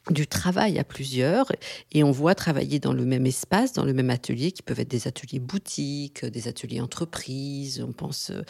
du 0.08 0.26
travail 0.26 0.78
à 0.78 0.84
plusieurs 0.84 1.52
et 1.92 2.02
on 2.02 2.10
voit 2.10 2.34
travailler 2.34 2.78
dans 2.78 2.92
le 2.92 3.04
même 3.04 3.26
espace, 3.26 3.74
dans 3.74 3.84
le 3.84 3.92
même 3.92 4.10
atelier, 4.10 4.50
qui 4.50 4.62
peuvent 4.62 4.80
être 4.80 4.90
des 4.90 5.06
ateliers 5.06 5.38
boutiques, 5.38 6.24
des 6.24 6.48
ateliers 6.48 6.80
entreprises. 6.80 7.84
On 7.86 7.92
pense 7.92 8.30
euh, 8.30 8.42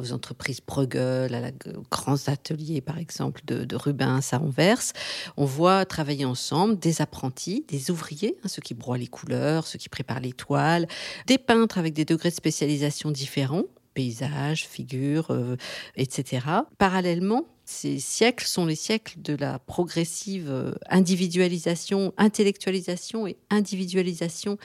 aux 0.00 0.12
entreprises 0.12 0.60
Bruegel, 0.64 1.34
à 1.34 1.40
la 1.40 1.50
grands 1.90 2.28
ateliers 2.28 2.80
par 2.80 2.98
exemple 2.98 3.40
de, 3.46 3.76
Rubens 3.76 4.20
à 4.32 4.40
Anvers. 4.40 4.92
On 5.36 5.44
voit 5.44 5.84
travailler 5.86 6.24
ensemble 6.24 6.78
des 6.78 7.00
apprentis, 7.00 7.64
des 7.68 7.90
ouvriers, 7.90 8.36
hein, 8.44 8.48
ceux 8.48 8.62
qui 8.62 8.74
broient 8.74 8.98
les 8.98 9.06
couleurs, 9.06 9.66
ceux 9.66 9.78
qui 9.78 9.88
préparent 9.88 10.20
les 10.20 10.32
toiles, 10.32 10.86
des 11.26 11.38
peintres 11.38 11.78
avec 11.78 11.94
des 11.94 12.04
degrés 12.04 12.30
de 12.30 12.34
spécialisation 12.34 13.10
différents 13.10 13.64
paysages, 13.98 14.68
figures, 14.68 15.32
euh, 15.32 15.56
etc. 15.96 16.46
Parallèlement, 16.78 17.46
ces 17.64 17.98
siècles 17.98 18.46
sont 18.46 18.64
les 18.64 18.76
siècles 18.76 19.20
de 19.20 19.34
la 19.34 19.58
progressive 19.58 20.48
euh, 20.48 20.70
individualisation, 20.88 22.14
intellectualisation 22.16 23.26
et 23.26 23.36
individualisation 23.50 24.56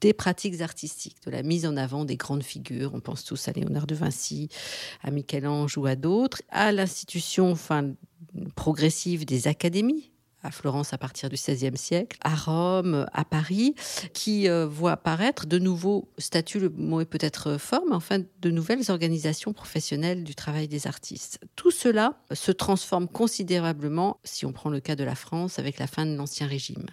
des 0.00 0.12
pratiques 0.12 0.60
artistiques, 0.60 1.16
de 1.26 1.32
la 1.32 1.42
mise 1.42 1.66
en 1.66 1.76
avant 1.76 2.04
des 2.04 2.16
grandes 2.16 2.44
figures. 2.44 2.92
On 2.94 3.00
pense 3.00 3.24
tous 3.24 3.48
à 3.48 3.52
Léonard 3.52 3.88
de 3.88 3.96
Vinci, 3.96 4.48
à 5.02 5.10
Michel-Ange 5.10 5.76
ou 5.76 5.86
à 5.86 5.96
d'autres, 5.96 6.40
à 6.50 6.70
l'institution 6.70 7.56
progressive 8.54 9.24
des 9.24 9.48
académies 9.48 10.12
à 10.42 10.50
Florence 10.50 10.92
à 10.92 10.98
partir 10.98 11.28
du 11.28 11.36
XVIe 11.36 11.76
siècle, 11.76 12.18
à 12.22 12.34
Rome, 12.34 13.06
à 13.12 13.24
Paris, 13.24 13.74
qui 14.14 14.48
euh, 14.48 14.66
voit 14.66 14.92
apparaître 14.92 15.46
de 15.46 15.58
nouveaux 15.58 16.08
statuts, 16.18 16.60
le 16.60 16.70
mot 16.70 17.00
est 17.00 17.06
peut-être 17.06 17.58
fort, 17.58 17.82
mais 17.88 17.94
enfin 17.94 18.18
de 18.40 18.50
nouvelles 18.50 18.90
organisations 18.90 19.52
professionnelles 19.52 20.24
du 20.24 20.34
travail 20.34 20.68
des 20.68 20.86
artistes. 20.86 21.40
Tout 21.56 21.70
cela 21.70 22.20
se 22.32 22.52
transforme 22.52 23.08
considérablement, 23.08 24.18
si 24.24 24.46
on 24.46 24.52
prend 24.52 24.70
le 24.70 24.80
cas 24.80 24.96
de 24.96 25.04
la 25.04 25.14
France, 25.14 25.58
avec 25.58 25.78
la 25.78 25.86
fin 25.86 26.06
de 26.06 26.14
l'Ancien 26.14 26.46
Régime. 26.46 26.86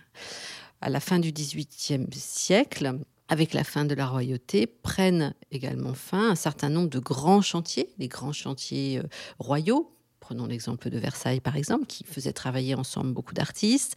À 0.82 0.90
la 0.90 1.00
fin 1.00 1.20
du 1.20 1.32
XVIIIe 1.32 2.08
siècle, 2.12 3.00
avec 3.30 3.54
la 3.54 3.64
fin 3.64 3.86
de 3.86 3.94
la 3.94 4.08
royauté, 4.08 4.68
prennent 4.68 5.34
également 5.52 5.94
fin 5.94 6.32
un 6.32 6.36
certain 6.36 6.70
nombre 6.70 6.90
de 6.90 7.00
grands 7.00 7.42
chantiers, 7.42 7.90
les 7.98 8.08
grands 8.08 8.32
chantiers 8.32 9.00
euh, 9.00 9.04
royaux, 9.40 9.92
Prenons 10.28 10.46
l'exemple 10.46 10.90
de 10.90 10.98
Versailles, 10.98 11.40
par 11.40 11.56
exemple, 11.56 11.86
qui 11.86 12.04
faisait 12.04 12.34
travailler 12.34 12.76
ensemble 12.76 13.14
beaucoup 13.14 13.34
d'artistes. 13.34 13.96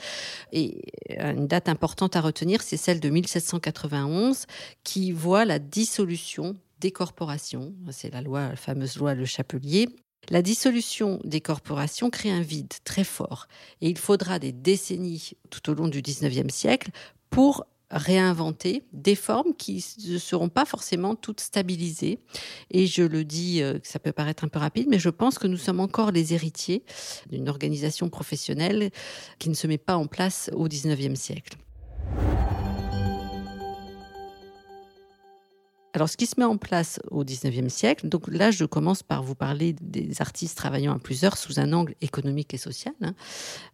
Et 0.52 0.80
une 1.18 1.48
date 1.48 1.68
importante 1.68 2.14
à 2.14 2.20
retenir, 2.20 2.62
c'est 2.62 2.76
celle 2.76 3.00
de 3.00 3.10
1791, 3.10 4.46
qui 4.84 5.10
voit 5.10 5.44
la 5.44 5.58
dissolution 5.58 6.54
des 6.78 6.92
corporations. 6.92 7.74
C'est 7.90 8.12
la 8.12 8.22
loi, 8.22 8.50
la 8.50 8.54
fameuse 8.54 8.96
loi 8.96 9.14
Le 9.14 9.24
Chapelier. 9.24 9.88
La 10.28 10.40
dissolution 10.40 11.18
des 11.24 11.40
corporations 11.40 12.10
crée 12.10 12.30
un 12.30 12.42
vide 12.42 12.74
très 12.84 13.02
fort. 13.02 13.48
Et 13.80 13.88
il 13.88 13.98
faudra 13.98 14.38
des 14.38 14.52
décennies 14.52 15.32
tout 15.50 15.68
au 15.68 15.74
long 15.74 15.88
du 15.88 16.00
19e 16.00 16.50
siècle 16.50 16.92
pour 17.30 17.66
réinventer 17.90 18.84
des 18.92 19.14
formes 19.14 19.54
qui 19.54 19.84
ne 20.06 20.18
seront 20.18 20.48
pas 20.48 20.64
forcément 20.64 21.14
toutes 21.14 21.40
stabilisées. 21.40 22.20
Et 22.70 22.86
je 22.86 23.02
le 23.02 23.24
dis, 23.24 23.62
euh, 23.62 23.78
ça 23.82 23.98
peut 23.98 24.12
paraître 24.12 24.44
un 24.44 24.48
peu 24.48 24.58
rapide, 24.58 24.86
mais 24.88 24.98
je 24.98 25.10
pense 25.10 25.38
que 25.38 25.46
nous 25.46 25.56
sommes 25.56 25.80
encore 25.80 26.12
les 26.12 26.34
héritiers 26.34 26.84
d'une 27.30 27.48
organisation 27.48 28.08
professionnelle 28.08 28.90
qui 29.38 29.48
ne 29.48 29.54
se 29.54 29.66
met 29.66 29.78
pas 29.78 29.96
en 29.96 30.06
place 30.06 30.50
au 30.54 30.68
19e 30.68 31.16
siècle. 31.16 31.56
Alors, 35.92 36.08
ce 36.08 36.16
qui 36.16 36.26
se 36.26 36.38
met 36.38 36.44
en 36.44 36.56
place 36.56 37.00
au 37.10 37.24
19e 37.24 37.68
siècle, 37.68 38.08
donc 38.08 38.28
là, 38.28 38.50
je 38.50 38.64
commence 38.64 39.02
par 39.02 39.22
vous 39.22 39.34
parler 39.34 39.74
des 39.80 40.20
artistes 40.20 40.56
travaillant 40.56 40.94
à 40.94 40.98
plusieurs 40.98 41.36
sous 41.36 41.58
un 41.58 41.72
angle 41.72 41.94
économique 42.00 42.54
et 42.54 42.58
social. 42.58 42.94
Hein. 43.02 43.14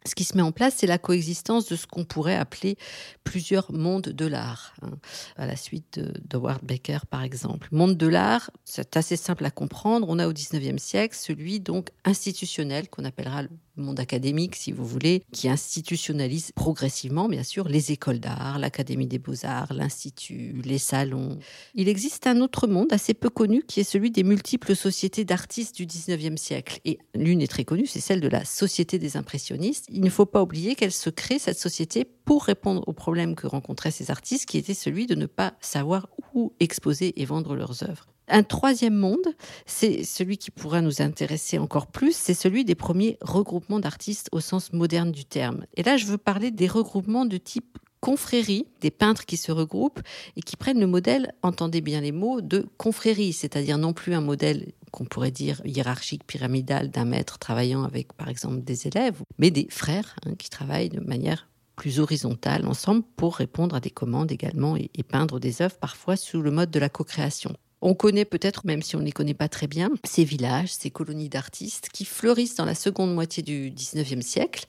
Ce 0.06 0.14
qui 0.14 0.24
se 0.24 0.34
met 0.34 0.42
en 0.42 0.52
place, 0.52 0.74
c'est 0.78 0.86
la 0.86 0.98
coexistence 0.98 1.66
de 1.66 1.76
ce 1.76 1.86
qu'on 1.86 2.04
pourrait 2.04 2.36
appeler 2.36 2.76
plusieurs 3.24 3.70
mondes 3.70 4.08
de 4.08 4.26
l'art, 4.26 4.74
hein, 4.82 4.92
à 5.36 5.46
la 5.46 5.56
suite 5.56 5.98
de, 5.98 6.36
Ward 6.36 6.62
Baker, 6.62 7.00
par 7.10 7.22
exemple. 7.22 7.68
Monde 7.72 7.96
de 7.96 8.06
l'art, 8.06 8.50
c'est 8.64 8.96
assez 8.96 9.16
simple 9.16 9.44
à 9.44 9.50
comprendre. 9.50 10.06
On 10.08 10.18
a 10.18 10.26
au 10.26 10.32
19e 10.32 10.78
siècle 10.78 11.16
celui 11.16 11.60
donc 11.60 11.90
institutionnel, 12.04 12.88
qu'on 12.88 13.04
appellera 13.04 13.42
le 13.76 13.84
monde 13.84 14.00
académique, 14.00 14.56
si 14.56 14.72
vous 14.72 14.86
voulez, 14.86 15.22
qui 15.32 15.48
institutionnalise 15.48 16.52
progressivement, 16.52 17.28
bien 17.28 17.42
sûr, 17.42 17.68
les 17.68 17.92
écoles 17.92 18.20
d'art, 18.20 18.58
l'Académie 18.58 19.06
des 19.06 19.18
beaux-arts, 19.18 19.72
l'Institut, 19.74 20.62
les 20.64 20.78
salons. 20.78 21.38
Il 21.74 21.88
existe 21.88 22.26
un 22.26 22.40
autre 22.40 22.66
monde 22.66 22.92
assez 22.92 23.14
peu 23.14 23.28
connu 23.28 23.62
qui 23.66 23.80
est 23.80 23.84
celui 23.84 24.10
des 24.10 24.22
multiples 24.22 24.74
sociétés 24.74 25.24
d'artistes 25.24 25.76
du 25.76 25.86
19e 25.86 26.36
siècle. 26.36 26.80
Et 26.84 26.98
l'une 27.14 27.42
est 27.42 27.46
très 27.50 27.64
connue, 27.64 27.86
c'est 27.86 28.00
celle 28.00 28.20
de 28.20 28.28
la 28.28 28.44
Société 28.44 28.98
des 28.98 29.16
impressionnistes. 29.16 29.86
Il 29.90 30.00
ne 30.00 30.10
faut 30.10 30.26
pas 30.26 30.42
oublier 30.42 30.74
qu'elle 30.74 30.92
se 30.92 31.10
crée, 31.10 31.38
cette 31.38 31.58
société, 31.58 32.04
pour 32.04 32.44
répondre 32.44 32.82
au 32.86 32.92
problème 32.92 33.34
que 33.34 33.46
rencontraient 33.46 33.90
ces 33.90 34.10
artistes, 34.10 34.46
qui 34.46 34.58
était 34.58 34.74
celui 34.74 35.06
de 35.06 35.14
ne 35.14 35.26
pas 35.26 35.54
savoir 35.60 36.08
où 36.34 36.54
exposer 36.60 37.20
et 37.20 37.24
vendre 37.24 37.54
leurs 37.54 37.82
œuvres. 37.82 38.06
Un 38.28 38.42
troisième 38.42 38.96
monde, 38.96 39.34
c'est 39.66 40.02
celui 40.02 40.36
qui 40.36 40.50
pourra 40.50 40.80
nous 40.80 41.00
intéresser 41.00 41.58
encore 41.58 41.86
plus, 41.86 42.14
c'est 42.14 42.34
celui 42.34 42.64
des 42.64 42.74
premiers 42.74 43.18
regroupements 43.20 43.78
d'artistes 43.78 44.28
au 44.32 44.40
sens 44.40 44.72
moderne 44.72 45.12
du 45.12 45.24
terme. 45.24 45.64
Et 45.74 45.84
là, 45.84 45.96
je 45.96 46.06
veux 46.06 46.18
parler 46.18 46.50
des 46.50 46.66
regroupements 46.66 47.24
de 47.24 47.36
type 47.36 47.78
confrérie, 48.00 48.66
des 48.80 48.90
peintres 48.90 49.26
qui 49.26 49.36
se 49.36 49.52
regroupent 49.52 50.00
et 50.36 50.42
qui 50.42 50.56
prennent 50.56 50.80
le 50.80 50.86
modèle, 50.86 51.34
entendez 51.42 51.80
bien 51.80 52.00
les 52.00 52.12
mots, 52.12 52.40
de 52.40 52.66
confrérie, 52.76 53.32
c'est-à-dire 53.32 53.78
non 53.78 53.92
plus 53.92 54.14
un 54.14 54.20
modèle 54.20 54.72
qu'on 54.90 55.04
pourrait 55.04 55.30
dire 55.30 55.60
hiérarchique, 55.64 56.26
pyramidal 56.26 56.90
d'un 56.90 57.04
maître 57.04 57.38
travaillant 57.38 57.84
avec, 57.84 58.12
par 58.12 58.28
exemple, 58.28 58.62
des 58.62 58.86
élèves, 58.86 59.22
mais 59.38 59.50
des 59.50 59.68
frères 59.70 60.16
hein, 60.24 60.34
qui 60.36 60.50
travaillent 60.50 60.88
de 60.88 61.00
manière 61.00 61.48
plus 61.76 62.00
horizontale 62.00 62.66
ensemble 62.66 63.02
pour 63.16 63.36
répondre 63.36 63.76
à 63.76 63.80
des 63.80 63.90
commandes 63.90 64.32
également 64.32 64.76
et, 64.76 64.90
et 64.94 65.02
peindre 65.02 65.38
des 65.38 65.60
œuvres 65.62 65.76
parfois 65.76 66.16
sous 66.16 66.42
le 66.42 66.50
mode 66.50 66.70
de 66.70 66.78
la 66.78 66.88
co-création. 66.88 67.54
On 67.82 67.94
connaît 67.94 68.24
peut-être, 68.24 68.66
même 68.66 68.82
si 68.82 68.96
on 68.96 69.00
ne 69.00 69.04
les 69.04 69.12
connaît 69.12 69.34
pas 69.34 69.48
très 69.48 69.66
bien, 69.66 69.90
ces 70.04 70.24
villages, 70.24 70.72
ces 70.72 70.90
colonies 70.90 71.28
d'artistes 71.28 71.90
qui 71.92 72.04
fleurissent 72.04 72.54
dans 72.54 72.64
la 72.64 72.74
seconde 72.74 73.14
moitié 73.14 73.42
du 73.42 73.70
19e 73.70 74.22
siècle. 74.22 74.64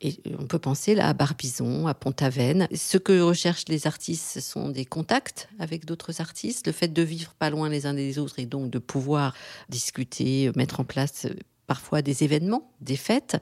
Et 0.00 0.20
on 0.38 0.46
peut 0.46 0.58
penser 0.58 0.94
là 0.94 1.08
à 1.08 1.14
Barbizon, 1.14 1.86
à 1.86 1.94
Pont-Aven. 1.94 2.68
Ce 2.74 2.98
que 2.98 3.20
recherchent 3.20 3.68
les 3.68 3.86
artistes, 3.86 4.26
ce 4.34 4.40
sont 4.40 4.68
des 4.68 4.84
contacts 4.84 5.48
avec 5.58 5.84
d'autres 5.84 6.20
artistes, 6.20 6.66
le 6.66 6.72
fait 6.72 6.92
de 6.92 7.02
vivre 7.02 7.34
pas 7.34 7.50
loin 7.50 7.68
les 7.68 7.86
uns 7.86 7.94
des 7.94 8.18
autres 8.18 8.38
et 8.38 8.46
donc 8.46 8.70
de 8.70 8.78
pouvoir 8.78 9.34
discuter, 9.68 10.50
mettre 10.54 10.80
en 10.80 10.84
place 10.84 11.24
euh, 11.24 11.34
parfois 11.66 12.02
des 12.02 12.22
événements, 12.22 12.70
des 12.80 12.96
fêtes, 12.96 13.36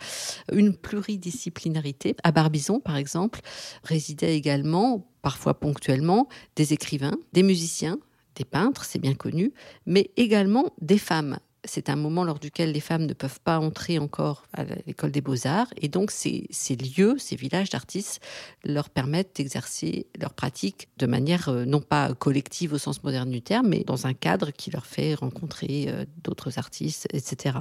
une 0.52 0.74
pluridisciplinarité. 0.74 2.16
À 2.22 2.32
Barbizon, 2.32 2.80
par 2.80 2.96
exemple, 2.96 3.40
résidaient 3.82 4.36
également, 4.36 5.06
parfois 5.22 5.58
ponctuellement, 5.58 6.28
des 6.56 6.72
écrivains, 6.72 7.18
des 7.32 7.42
musiciens, 7.42 7.98
des 8.34 8.44
peintres, 8.44 8.84
c'est 8.84 8.98
bien 8.98 9.14
connu, 9.14 9.52
mais 9.86 10.10
également 10.16 10.70
des 10.80 10.98
femmes. 10.98 11.38
C'est 11.64 11.90
un 11.90 11.96
moment 11.96 12.24
lors 12.24 12.40
duquel 12.40 12.72
les 12.72 12.80
femmes 12.80 13.06
ne 13.06 13.12
peuvent 13.12 13.40
pas 13.40 13.60
entrer 13.60 14.00
encore 14.00 14.42
à 14.52 14.64
l'école 14.86 15.12
des 15.12 15.20
beaux-arts. 15.20 15.72
Et 15.76 15.88
donc, 15.88 16.10
ces, 16.10 16.48
lieux, 16.70 17.16
ces 17.18 17.36
villages 17.36 17.70
d'artistes 17.70 18.20
leur 18.64 18.90
permettent 18.90 19.36
d'exercer 19.36 20.06
leur 20.20 20.34
pratique 20.34 20.88
de 20.98 21.06
manière 21.06 21.48
euh, 21.48 21.64
non 21.64 21.80
pas 21.80 22.14
collective 22.14 22.72
au 22.72 22.78
sens 22.78 23.04
moderne 23.04 23.30
du 23.30 23.42
terme, 23.42 23.68
mais 23.68 23.84
dans 23.84 24.08
un 24.08 24.14
cadre 24.14 24.50
qui 24.50 24.72
leur 24.72 24.86
fait 24.86 25.14
rencontrer 25.14 25.86
euh, 25.86 26.04
d'autres 26.24 26.58
artistes, 26.58 27.06
etc. 27.12 27.58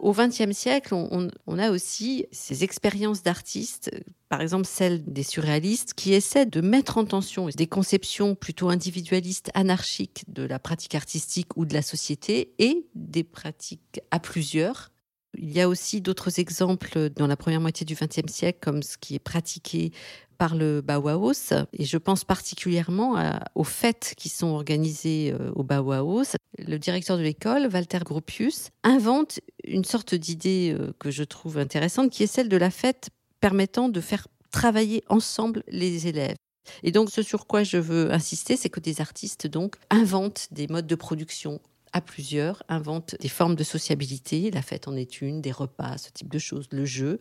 Au 0.00 0.12
XXe 0.14 0.52
siècle, 0.52 0.94
on, 0.94 1.58
a 1.58 1.70
aussi 1.70 2.24
ces 2.32 2.64
expériences 2.64 3.22
d'artistes, 3.22 3.90
par 4.30 4.40
exemple 4.40 4.66
celle 4.66 5.04
des 5.04 5.22
surréalistes, 5.22 5.92
qui 5.92 6.14
essaient 6.14 6.46
de 6.46 6.62
mettre 6.62 6.96
en 6.96 7.04
tension 7.04 7.48
des 7.48 7.66
conceptions 7.66 8.34
plutôt 8.34 8.70
individualistes, 8.70 9.50
anarchiques 9.52 10.24
de 10.28 10.42
la 10.42 10.58
pratique 10.58 10.94
artistique 10.94 11.54
ou 11.56 11.66
de 11.66 11.74
la 11.74 11.82
société 11.82 12.54
et 12.58 12.86
des 12.94 13.24
pratiques 13.24 14.00
à 14.10 14.20
plusieurs 14.20 14.90
il 15.36 15.52
y 15.52 15.60
a 15.60 15.68
aussi 15.68 16.00
d'autres 16.00 16.40
exemples 16.40 17.10
dans 17.10 17.26
la 17.26 17.36
première 17.36 17.60
moitié 17.60 17.86
du 17.86 17.94
XXe 17.94 18.32
siècle, 18.32 18.58
comme 18.60 18.82
ce 18.82 18.98
qui 18.98 19.14
est 19.14 19.20
pratiqué 19.20 19.92
par 20.38 20.56
le 20.56 20.80
Bauhaus. 20.80 21.52
Et 21.74 21.84
je 21.84 21.98
pense 21.98 22.24
particulièrement 22.24 23.16
aux 23.54 23.64
fêtes 23.64 24.14
qui 24.16 24.30
sont 24.30 24.48
organisées 24.48 25.34
euh, 25.38 25.52
au 25.54 25.62
Bauhaus. 25.62 26.34
Le 26.58 26.78
directeur 26.78 27.18
de 27.18 27.22
l'école, 27.22 27.68
Walter 27.70 27.98
Gropius, 27.98 28.70
invente 28.82 29.40
une 29.64 29.84
sorte 29.84 30.14
d'idée 30.14 30.74
euh, 30.78 30.92
que 30.98 31.10
je 31.10 31.24
trouve 31.24 31.58
intéressante, 31.58 32.10
qui 32.10 32.22
est 32.22 32.26
celle 32.26 32.48
de 32.48 32.56
la 32.56 32.70
fête 32.70 33.10
permettant 33.40 33.90
de 33.90 34.00
faire 34.00 34.28
travailler 34.50 35.04
ensemble 35.08 35.62
les 35.68 36.06
élèves. 36.06 36.36
Et 36.82 36.90
donc, 36.90 37.10
ce 37.10 37.22
sur 37.22 37.46
quoi 37.46 37.62
je 37.62 37.76
veux 37.76 38.12
insister, 38.12 38.56
c'est 38.56 38.70
que 38.70 38.80
des 38.80 39.00
artistes 39.00 39.46
donc 39.46 39.76
inventent 39.90 40.48
des 40.52 40.68
modes 40.68 40.86
de 40.86 40.94
production 40.94 41.60
à 41.92 42.00
plusieurs, 42.00 42.62
inventent 42.68 43.16
des 43.20 43.28
formes 43.28 43.56
de 43.56 43.64
sociabilité, 43.64 44.50
la 44.50 44.62
fête 44.62 44.88
en 44.88 44.96
est 44.96 45.20
une, 45.20 45.40
des 45.40 45.52
repas, 45.52 45.98
ce 45.98 46.10
type 46.10 46.28
de 46.28 46.38
choses, 46.38 46.68
le 46.70 46.84
jeu, 46.84 47.18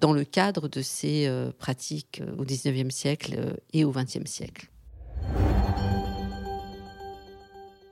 dans 0.00 0.12
le 0.12 0.24
cadre 0.24 0.68
de 0.68 0.82
ces 0.82 1.26
euh, 1.26 1.50
pratiques 1.52 2.20
euh, 2.20 2.36
au 2.38 2.44
XIXe 2.44 2.94
siècle 2.94 3.34
euh, 3.36 3.54
et 3.72 3.84
au 3.84 3.90
XXe 3.90 4.24
siècle. 4.26 4.68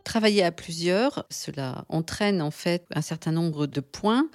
Travailler 0.04 0.42
à 0.42 0.50
plusieurs, 0.50 1.24
cela 1.30 1.84
entraîne 1.88 2.42
en 2.42 2.50
fait 2.50 2.84
un 2.94 3.02
certain 3.02 3.32
nombre 3.32 3.66
de 3.66 3.80
points 3.80 4.28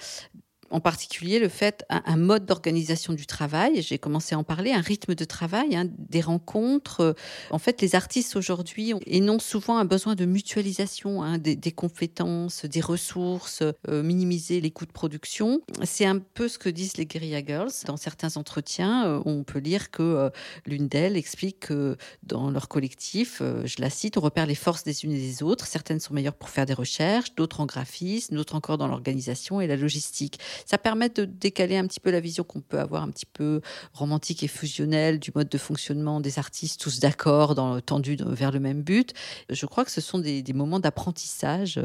en 0.75 0.81
particulier 0.81 1.39
le 1.39 1.47
fait 1.47 1.85
un, 1.89 2.17
mode 2.17 2.45
d'organisation 2.45 3.13
du 3.13 3.25
travail. 3.25 3.81
J'ai 3.81 3.97
commencé 3.97 4.35
à 4.35 4.37
en 4.37 4.43
parler, 4.43 4.73
un 4.73 4.81
rythme 4.81 5.15
de 5.15 5.23
travail, 5.23 5.73
hein, 5.73 5.87
des 5.97 6.19
rencontres. 6.19 7.15
En 7.49 7.59
fait, 7.59 7.81
les 7.81 7.95
artistes 7.95 8.35
aujourd'hui 8.35 8.93
énoncent 9.05 9.45
souvent 9.45 9.77
un 9.77 9.85
besoin 9.85 10.15
de 10.15 10.25
mutualisation 10.25 11.23
hein, 11.23 11.37
des, 11.37 11.71
compétences, 11.71 12.65
des 12.65 12.81
ressources, 12.81 13.63
euh, 13.87 14.03
minimiser 14.03 14.59
les 14.59 14.69
coûts 14.69 14.85
de 14.85 14.91
production. 14.91 15.61
C'est 15.83 16.05
un 16.05 16.19
peu 16.19 16.49
ce 16.49 16.59
que 16.59 16.67
disent 16.67 16.97
les 16.97 17.05
Guerilla 17.05 17.41
Girls. 17.45 17.71
Dans 17.85 17.95
certains 17.95 18.35
entretiens, 18.35 19.07
euh, 19.07 19.21
on 19.23 19.45
peut 19.45 19.59
lire 19.59 19.91
que 19.91 20.03
euh, 20.03 20.29
l'une 20.65 20.89
d'elles 20.89 21.15
explique 21.15 21.61
que 21.61 21.95
dans 22.23 22.51
leur 22.51 22.67
collectif, 22.67 23.41
je 23.63 23.75
la 23.81 23.89
cite, 23.89 24.17
on 24.17 24.21
repère 24.21 24.45
les 24.45 24.55
forces 24.55 24.83
des 24.83 25.05
unes 25.05 25.13
et 25.13 25.19
des 25.19 25.41
autres. 25.41 25.67
Certaines 25.67 26.01
sont 26.01 26.13
meilleures 26.13 26.35
pour 26.35 26.49
faire 26.49 26.65
des 26.65 26.73
recherches, 26.73 27.33
d'autres 27.35 27.61
en 27.61 27.65
graphisme, 27.65 28.35
d'autres 28.35 28.55
encore 28.55 28.77
dans 28.77 28.89
l'organisation 28.89 29.61
et 29.61 29.67
la 29.67 29.77
logistique 29.77 30.39
ça 30.65 30.77
permet 30.77 31.09
de 31.09 31.25
décaler 31.25 31.77
un 31.77 31.87
petit 31.87 31.99
peu 31.99 32.11
la 32.11 32.19
vision 32.19 32.43
qu'on 32.43 32.61
peut 32.61 32.79
avoir 32.79 33.03
un 33.03 33.09
petit 33.09 33.25
peu 33.25 33.61
romantique 33.93 34.43
et 34.43 34.47
fusionnelle 34.47 35.19
du 35.19 35.31
mode 35.33 35.49
de 35.49 35.57
fonctionnement 35.57 36.19
des 36.19 36.39
artistes, 36.39 36.81
tous 36.81 36.99
d'accord, 36.99 37.55
dans, 37.55 37.79
tendus 37.81 38.17
vers 38.19 38.51
le 38.51 38.59
même 38.59 38.81
but. 38.81 39.13
Je 39.49 39.65
crois 39.65 39.85
que 39.85 39.91
ce 39.91 40.01
sont 40.01 40.19
des, 40.19 40.43
moments 40.53 40.79
d'apprentissage 40.79 41.79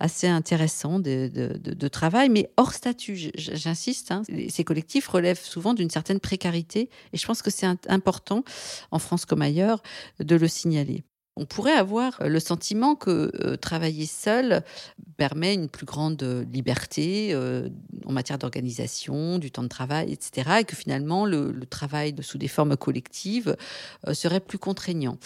assez 0.00 0.26
intéressants 0.26 0.98
de, 0.98 1.88
travail, 1.88 2.28
mais 2.28 2.50
hors 2.56 2.72
statut. 2.72 3.30
J'insiste, 3.36 4.10
hein, 4.10 4.22
ces 4.48 4.64
collectifs 4.64 5.08
relèvent 5.08 5.42
souvent 5.42 5.74
d'une 5.74 5.90
certaine 5.90 6.20
précarité 6.20 6.90
et 7.12 7.16
je 7.16 7.26
pense 7.26 7.42
que 7.42 7.50
c'est 7.50 7.66
important, 7.88 8.44
en 8.90 8.98
France 8.98 9.24
comme 9.24 9.42
ailleurs, 9.42 9.82
de 10.18 10.36
le 10.36 10.48
signaler. 10.48 11.04
On 11.38 11.44
pourrait 11.44 11.74
avoir 11.74 12.20
euh, 12.22 12.28
le 12.28 12.40
sentiment 12.40 12.96
que 12.96 13.30
euh, 13.44 13.56
travailler 13.56 14.06
seul 14.06 14.62
permet 15.18 15.52
une 15.52 15.68
plus 15.68 15.84
grande 15.84 16.22
euh, 16.22 16.44
liberté 16.50 17.36
en 18.06 18.12
matière 18.12 18.38
d'organisation, 18.38 19.38
du 19.38 19.50
temps 19.50 19.62
de 19.62 19.68
travail, 19.68 20.12
etc. 20.12 20.58
Et 20.60 20.64
que 20.64 20.76
finalement, 20.76 21.26
le, 21.26 21.52
travail 21.66 22.14
sous 22.20 22.38
des 22.38 22.48
formes 22.48 22.76
collectives 22.76 23.56
serait 24.12 24.40
plus 24.40 24.58
contraignant. 24.58 25.18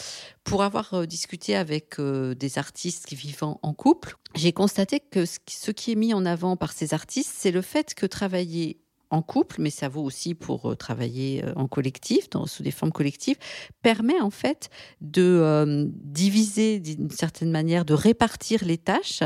Pour 0.42 0.62
avoir 0.62 1.06
discuté 1.06 1.54
avec 1.54 2.00
des 2.00 2.58
artistes 2.58 3.06
qui 3.06 3.14
vivent 3.14 3.42
en 3.42 3.74
couple, 3.74 4.16
j'ai 4.34 4.52
constaté 4.52 5.00
que 5.00 5.24
ce 5.26 5.70
qui 5.70 5.92
est 5.92 5.96
mis 5.96 6.14
en 6.14 6.24
avant 6.24 6.56
par 6.56 6.72
ces 6.72 6.94
artistes, 6.94 7.32
c'est 7.36 7.50
le 7.50 7.62
fait 7.62 7.94
que 7.94 8.06
travailler 8.06 8.80
en 9.10 9.22
couple, 9.22 9.56
mais 9.58 9.70
ça 9.70 9.88
vaut 9.88 10.02
aussi 10.02 10.34
pour 10.34 10.70
euh, 10.70 10.74
travailler 10.74 11.44
euh, 11.44 11.52
en 11.56 11.66
collectif, 11.66 12.30
dans, 12.30 12.46
sous 12.46 12.62
des 12.62 12.70
formes 12.70 12.92
collectives, 12.92 13.36
permet 13.82 14.20
en 14.20 14.30
fait 14.30 14.70
de 15.00 15.22
euh, 15.22 15.86
diviser 15.88 16.78
d'une 16.78 17.10
certaine 17.10 17.50
manière, 17.50 17.84
de 17.84 17.94
répartir 17.94 18.64
les 18.64 18.78
tâches, 18.78 19.22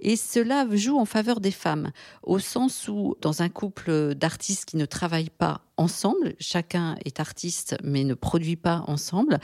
et 0.00 0.16
cela 0.16 0.66
joue 0.72 0.98
en 0.98 1.04
faveur 1.04 1.40
des 1.40 1.50
femmes, 1.50 1.92
au 2.22 2.38
sens 2.38 2.88
où 2.88 3.16
dans 3.20 3.42
un 3.42 3.48
couple 3.48 4.14
d'artistes 4.14 4.64
qui 4.64 4.76
ne 4.76 4.86
travaillent 4.86 5.30
pas 5.30 5.67
ensemble. 5.78 6.34
Chacun 6.38 6.96
est 7.04 7.20
artiste, 7.20 7.76
mais 7.82 8.04
ne 8.04 8.14
produit 8.14 8.56
pas 8.56 8.84
ensemble. 8.86 9.38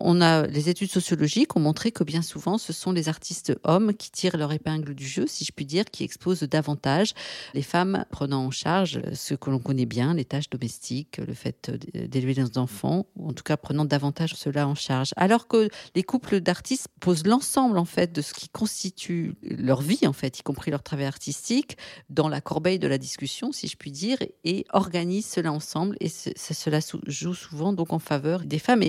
On 0.00 0.20
a 0.20 0.46
les 0.46 0.68
études 0.68 0.90
sociologiques 0.90 1.56
ont 1.56 1.60
montré 1.60 1.92
que 1.92 2.04
bien 2.04 2.22
souvent, 2.22 2.58
ce 2.58 2.72
sont 2.72 2.92
les 2.92 3.08
artistes 3.08 3.52
hommes 3.64 3.92
qui 3.94 4.10
tirent 4.10 4.36
leur 4.36 4.52
épingle 4.52 4.94
du 4.94 5.06
jeu, 5.06 5.26
si 5.26 5.44
je 5.44 5.52
puis 5.52 5.66
dire, 5.66 5.84
qui 5.84 6.04
exposent 6.04 6.42
davantage 6.42 7.14
les 7.54 7.62
femmes 7.62 8.04
prenant 8.10 8.46
en 8.46 8.50
charge 8.50 9.00
ce 9.12 9.34
que 9.34 9.50
l'on 9.50 9.58
connaît 9.58 9.86
bien, 9.86 10.14
les 10.14 10.24
tâches 10.24 10.50
domestiques, 10.50 11.18
le 11.18 11.34
fait 11.34 11.70
d'élever 11.94 12.34
des 12.34 12.58
enfants, 12.58 13.06
ou 13.16 13.28
en 13.28 13.32
tout 13.32 13.42
cas 13.42 13.56
prenant 13.56 13.84
davantage 13.84 14.34
cela 14.34 14.66
en 14.66 14.74
charge. 14.74 15.10
Alors 15.16 15.48
que 15.48 15.68
les 15.94 16.02
couples 16.02 16.40
d'artistes 16.40 16.88
posent 17.00 17.26
l'ensemble 17.26 17.78
en 17.78 17.84
fait 17.84 18.12
de 18.12 18.22
ce 18.22 18.32
qui 18.32 18.48
constitue 18.48 19.34
leur 19.42 19.82
vie 19.82 20.06
en 20.06 20.12
fait, 20.12 20.38
y 20.38 20.42
compris 20.42 20.70
leur 20.70 20.82
travail 20.82 21.06
artistique, 21.06 21.76
dans 22.08 22.28
la 22.28 22.40
corbeille 22.40 22.78
de 22.78 22.88
la 22.88 22.98
discussion, 22.98 23.52
si 23.52 23.66
je 23.66 23.76
puis 23.76 23.90
dire, 23.90 24.18
et 24.44 24.64
organisent 24.72 25.26
cela 25.26 25.52
ensemble. 25.52 25.79
Et 26.00 26.08
cela 26.08 26.80
joue 27.06 27.34
souvent 27.34 27.72
donc 27.72 27.92
en 27.92 27.98
faveur 27.98 28.44
des 28.44 28.58
femmes. 28.58 28.82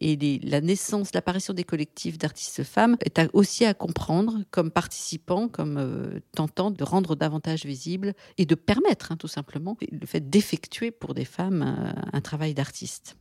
Et, 0.00 0.40
la 0.42 0.60
naissance, 0.60 1.12
l'apparition 1.14 1.54
des 1.54 1.64
collectifs 1.64 2.18
d'artistes 2.18 2.64
femmes 2.64 2.96
est 3.04 3.20
aussi 3.32 3.64
à 3.64 3.74
comprendre 3.74 4.40
comme 4.50 4.70
participants, 4.70 5.48
comme 5.48 5.78
euh, 5.78 6.20
tentant 6.34 6.70
de 6.70 6.84
rendre 6.84 7.16
davantage 7.16 7.64
visible 7.64 8.14
et 8.38 8.46
de 8.46 8.54
permettre 8.54 9.12
hein, 9.12 9.16
tout 9.16 9.28
simplement 9.28 9.76
le 9.90 10.06
fait 10.06 10.28
d'effectuer 10.28 10.90
pour 10.90 11.14
des 11.14 11.24
femmes 11.24 11.62
euh, 11.62 12.00
un 12.12 12.20
travail 12.20 12.54
d'artiste. 12.54 13.16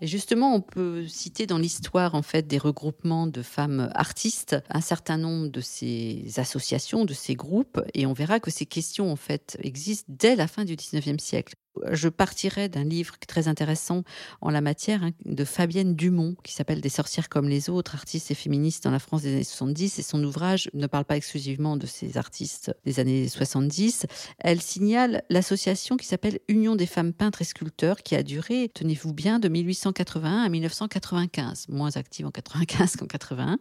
Et 0.00 0.06
justement, 0.06 0.54
on 0.54 0.62
peut 0.62 1.06
citer 1.06 1.46
dans 1.46 1.58
l'histoire 1.58 2.14
en 2.14 2.22
fait 2.22 2.46
des 2.46 2.56
regroupements 2.58 3.26
de 3.26 3.42
femmes 3.42 3.90
artistes 3.94 4.56
un 4.70 4.80
certain 4.80 5.18
nombre 5.18 5.48
de 5.48 5.60
ces 5.60 6.24
associations, 6.38 7.04
de 7.04 7.12
ces 7.12 7.34
groupes, 7.34 7.80
et 7.92 8.06
on 8.06 8.14
verra 8.14 8.40
que 8.40 8.50
ces 8.50 8.66
questions 8.66 9.12
en 9.12 9.16
fait 9.16 9.58
existent 9.62 10.10
dès 10.16 10.36
la 10.36 10.46
fin 10.46 10.64
du 10.64 10.74
19e 10.74 11.18
siècle. 11.18 11.54
Je 11.92 12.08
partirai 12.08 12.68
d'un 12.68 12.84
livre 12.84 13.14
très 13.26 13.48
intéressant 13.48 14.02
en 14.40 14.50
la 14.50 14.60
matière 14.60 15.02
hein, 15.02 15.10
de 15.24 15.44
Fabienne 15.44 15.94
Dumont 15.94 16.34
qui 16.42 16.52
s'appelle 16.52 16.80
Des 16.80 16.88
sorcières 16.88 17.28
comme 17.28 17.48
les 17.48 17.70
autres, 17.70 17.94
artistes 17.94 18.30
et 18.30 18.34
féministes 18.34 18.84
dans 18.84 18.90
la 18.90 18.98
France 18.98 19.22
des 19.22 19.34
années 19.34 19.44
70. 19.44 19.98
Et 19.98 20.02
son 20.02 20.22
ouvrage 20.24 20.68
ne 20.74 20.86
parle 20.86 21.04
pas 21.04 21.16
exclusivement 21.16 21.76
de 21.76 21.86
ces 21.86 22.16
artistes 22.16 22.72
des 22.84 23.00
années 23.00 23.28
70. 23.28 24.06
Elle 24.38 24.60
signale 24.60 25.22
l'association 25.30 25.96
qui 25.96 26.06
s'appelle 26.06 26.40
Union 26.48 26.76
des 26.76 26.86
femmes 26.86 27.12
peintres 27.12 27.42
et 27.42 27.44
sculpteurs 27.44 28.02
qui 28.02 28.16
a 28.16 28.22
duré, 28.22 28.70
tenez-vous 28.74 29.12
bien, 29.12 29.38
de 29.38 29.48
1881 29.48 30.42
à 30.42 30.48
1995. 30.48 31.68
Moins 31.68 31.96
active 31.96 32.26
en 32.26 32.30
95 32.30 32.96
qu'en 32.96 33.06
81. 33.06 33.58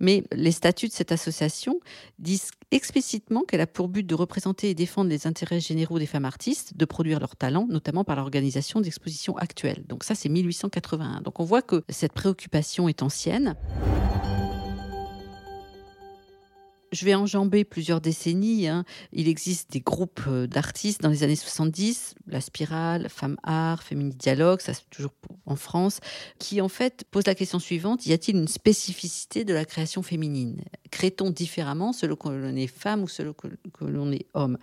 Mais 0.00 0.24
les 0.32 0.52
statuts 0.52 0.88
de 0.88 0.92
cette 0.92 1.12
association 1.12 1.80
disent 2.18 2.50
explicitement 2.72 3.42
qu'elle 3.42 3.60
a 3.60 3.66
pour 3.66 3.88
but 3.88 4.06
de 4.06 4.14
représenter 4.14 4.70
et 4.70 4.74
défendre 4.74 5.10
les 5.10 5.26
intérêts 5.26 5.60
généraux 5.60 5.98
des 5.98 6.06
femmes 6.06 6.24
artistes, 6.24 6.76
de 6.76 6.84
produire 6.84 7.20
leur 7.20 7.36
notamment 7.68 8.04
par 8.04 8.16
l'organisation 8.16 8.80
d'expositions 8.80 9.36
actuelles. 9.36 9.84
Donc 9.88 10.04
ça, 10.04 10.14
c'est 10.14 10.28
1881. 10.28 11.20
Donc 11.22 11.40
on 11.40 11.44
voit 11.44 11.62
que 11.62 11.84
cette 11.88 12.12
préoccupation 12.12 12.88
est 12.88 13.02
ancienne 13.02 13.54
je 16.92 17.04
vais 17.04 17.14
enjamber 17.14 17.64
plusieurs 17.64 18.00
décennies. 18.00 18.68
Hein. 18.68 18.84
Il 19.12 19.28
existe 19.28 19.72
des 19.72 19.80
groupes 19.80 20.22
euh, 20.28 20.46
d'artistes 20.46 21.00
dans 21.00 21.08
les 21.08 21.22
années 21.22 21.36
70, 21.36 22.14
La 22.26 22.40
Spirale, 22.40 23.08
Femmes 23.08 23.38
Art, 23.42 23.82
Féminine 23.82 24.12
Dialogue, 24.16 24.60
ça 24.60 24.74
c'est 24.74 24.88
toujours 24.90 25.12
en 25.46 25.56
France, 25.56 26.00
qui 26.38 26.60
en 26.60 26.68
fait 26.68 27.04
posent 27.10 27.26
la 27.26 27.34
question 27.34 27.58
suivante 27.58 28.06
y 28.06 28.12
a-t-il 28.12 28.36
une 28.36 28.48
spécificité 28.48 29.44
de 29.44 29.54
la 29.54 29.64
création 29.64 30.02
féminine? 30.02 30.62
Crée-t-on 30.90 31.30
différemment 31.30 31.92
selon 31.92 32.16
que 32.16 32.28
l'on 32.28 32.54
est 32.54 32.66
femme 32.66 33.02
ou 33.02 33.08
selon 33.08 33.32
que, 33.32 33.48
l'on 33.84 34.12
est 34.12 34.26
homme? 34.34 34.58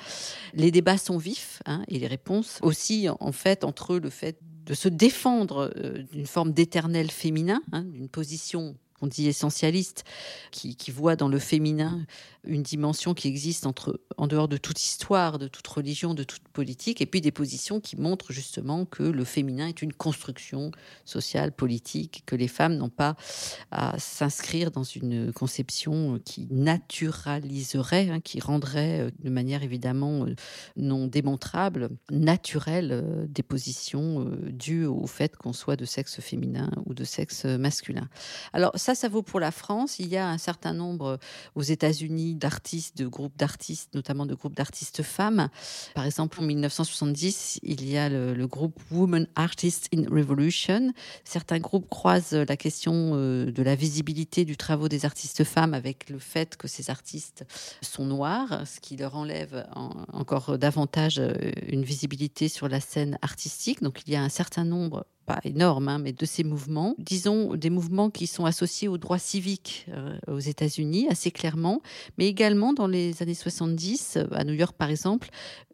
Les 0.53 0.71
débats 0.71 0.97
sont 0.97 1.17
vifs 1.17 1.61
hein, 1.65 1.83
et 1.87 1.99
les 1.99 2.07
réponses 2.07 2.59
aussi, 2.61 3.07
en 3.09 3.31
fait, 3.31 3.63
entre 3.63 3.97
le 3.97 4.09
fait 4.09 4.37
de 4.65 4.73
se 4.75 4.87
défendre 4.87 5.73
euh, 5.77 6.03
d'une 6.11 6.27
forme 6.27 6.53
d'éternel 6.53 7.09
féminin, 7.09 7.61
hein, 7.71 7.83
d'une 7.83 8.07
position 8.07 8.75
on 9.01 9.07
dit 9.07 9.27
essentialiste, 9.27 10.03
qui, 10.51 10.75
qui, 10.75 10.91
voit 10.91 11.15
dans 11.15 11.27
le 11.27 11.39
féminin 11.39 12.05
une 12.43 12.63
dimension 12.63 13.13
qui 13.13 13.27
existe 13.27 13.65
entre, 13.65 13.99
en 14.17 14.27
dehors 14.27 14.47
de 14.47 14.57
toute 14.57 14.83
histoire, 14.83 15.39
de 15.39 15.47
toute 15.47 15.67
religion, 15.67 16.13
de 16.13 16.23
toute 16.23 16.47
politique, 16.49 17.01
et 17.01 17.05
puis 17.05 17.21
des 17.21 17.31
positions 17.31 17.79
qui 17.79 17.95
montrent 17.97 18.31
justement 18.31 18.85
que 18.85 19.03
le 19.03 19.23
féminin 19.23 19.67
est 19.67 19.81
une 19.81 19.93
construction 19.93 20.71
sociale, 21.05 21.51
politique, 21.51 22.23
que 22.25 22.35
les 22.35 22.47
femmes 22.47 22.75
n'ont 22.75 22.89
pas 22.89 23.15
à 23.71 23.97
s'inscrire 23.99 24.71
dans 24.71 24.83
une 24.83 25.31
conception 25.33 26.19
qui 26.23 26.47
naturaliserait, 26.49 28.09
hein, 28.09 28.19
qui 28.19 28.39
rendrait 28.39 29.01
euh, 29.01 29.11
de 29.19 29.29
manière 29.29 29.63
évidemment 29.63 30.25
euh, 30.25 30.35
non 30.77 31.07
démontrable, 31.07 31.89
naturelle, 32.09 32.89
euh, 32.91 33.25
des 33.27 33.43
positions 33.43 34.29
dues 34.49 34.85
au 34.85 35.07
fait 35.07 35.35
qu'on 35.35 35.53
soit 35.53 35.75
de 35.75 35.85
sexe 35.85 36.19
féminin 36.19 36.69
ou 36.85 36.93
de 36.93 37.03
sexe 37.03 37.45
masculin. 37.45 38.07
Alors 38.53 38.71
ça, 38.75 38.88
ça 38.95 39.09
vaut 39.09 39.21
pour 39.21 39.39
la 39.39 39.51
France. 39.51 39.99
Il 39.99 40.07
y 40.07 40.17
a 40.17 40.27
un 40.27 40.37
certain 40.37 40.73
nombre 40.73 41.19
aux 41.55 41.61
États-Unis 41.61 42.35
d'artistes, 42.35 42.97
de 42.97 43.07
groupes 43.07 43.37
d'artistes, 43.37 43.93
notamment 43.93 44.25
de 44.25 44.35
groupes 44.35 44.55
d'artistes 44.55 45.03
femmes. 45.03 45.49
Par 45.93 46.05
exemple, 46.05 46.39
en 46.39 46.43
1970, 46.43 47.59
il 47.63 47.89
y 47.89 47.97
a 47.97 48.09
le, 48.09 48.47
groupe 48.47 48.79
Women 48.91 49.27
Artists 49.35 49.89
in 49.93 50.03
Revolution. 50.09 50.91
Certains 51.23 51.59
groupes 51.59 51.87
croisent 51.87 52.45
la 52.47 52.57
question 52.57 53.11
euh, 53.13 53.51
de 53.51 53.61
la 53.61 53.75
visibilité 53.75 54.45
du 54.45 54.57
travail 54.57 54.79
des 54.87 55.05
artistes 55.05 55.43
femmes 55.43 55.73
avec 55.73 56.09
le 56.09 56.19
fait 56.19 56.55
que 56.57 56.67
ces 56.67 56.89
artistes 56.89 57.45
sont 57.81 58.05
noirs, 58.05 58.63
ce 58.65 58.79
qui 58.79 58.95
leur 58.95 59.15
enlève 59.15 59.67
encore 60.13 60.57
davantage 60.57 61.19
euh, 61.19 61.33
une 61.67 61.83
visibilité 61.83 62.47
sur 62.47 62.69
la 62.69 62.79
scène 62.79 63.17
artistique. 63.21 63.81
Donc 63.81 64.01
il 64.05 64.13
y 64.13 64.15
a 64.15 64.23
un 64.23 64.29
certain 64.29 64.63
nombre 64.63 65.05
pas 65.29 65.39
énorme, 65.43 65.89
hein, 65.89 65.99
mais 65.99 66.11
de 66.11 66.25
ces 66.25 66.43
mouvements, 66.43 66.95
disons 66.97 67.53
des 67.53 67.69
mouvements 67.69 68.09
qui 68.09 68.25
sont 68.25 68.45
associés 68.45 68.87
aux 68.87 68.97
droits 68.97 69.19
civiques 69.19 69.85
euh, 69.89 70.17
aux 70.27 70.39
États-Unis, 70.39 71.07
assez 71.07 71.29
clairement, 71.29 71.83
mais 72.17 72.27
également 72.27 72.73
dans 72.73 72.87
les 72.87 73.21
années 73.21 73.35
70, 73.35 74.17
à 74.31 74.43
New 74.43 74.53
York 74.53 74.75
par 74.75 74.89
exemple, 74.89 75.29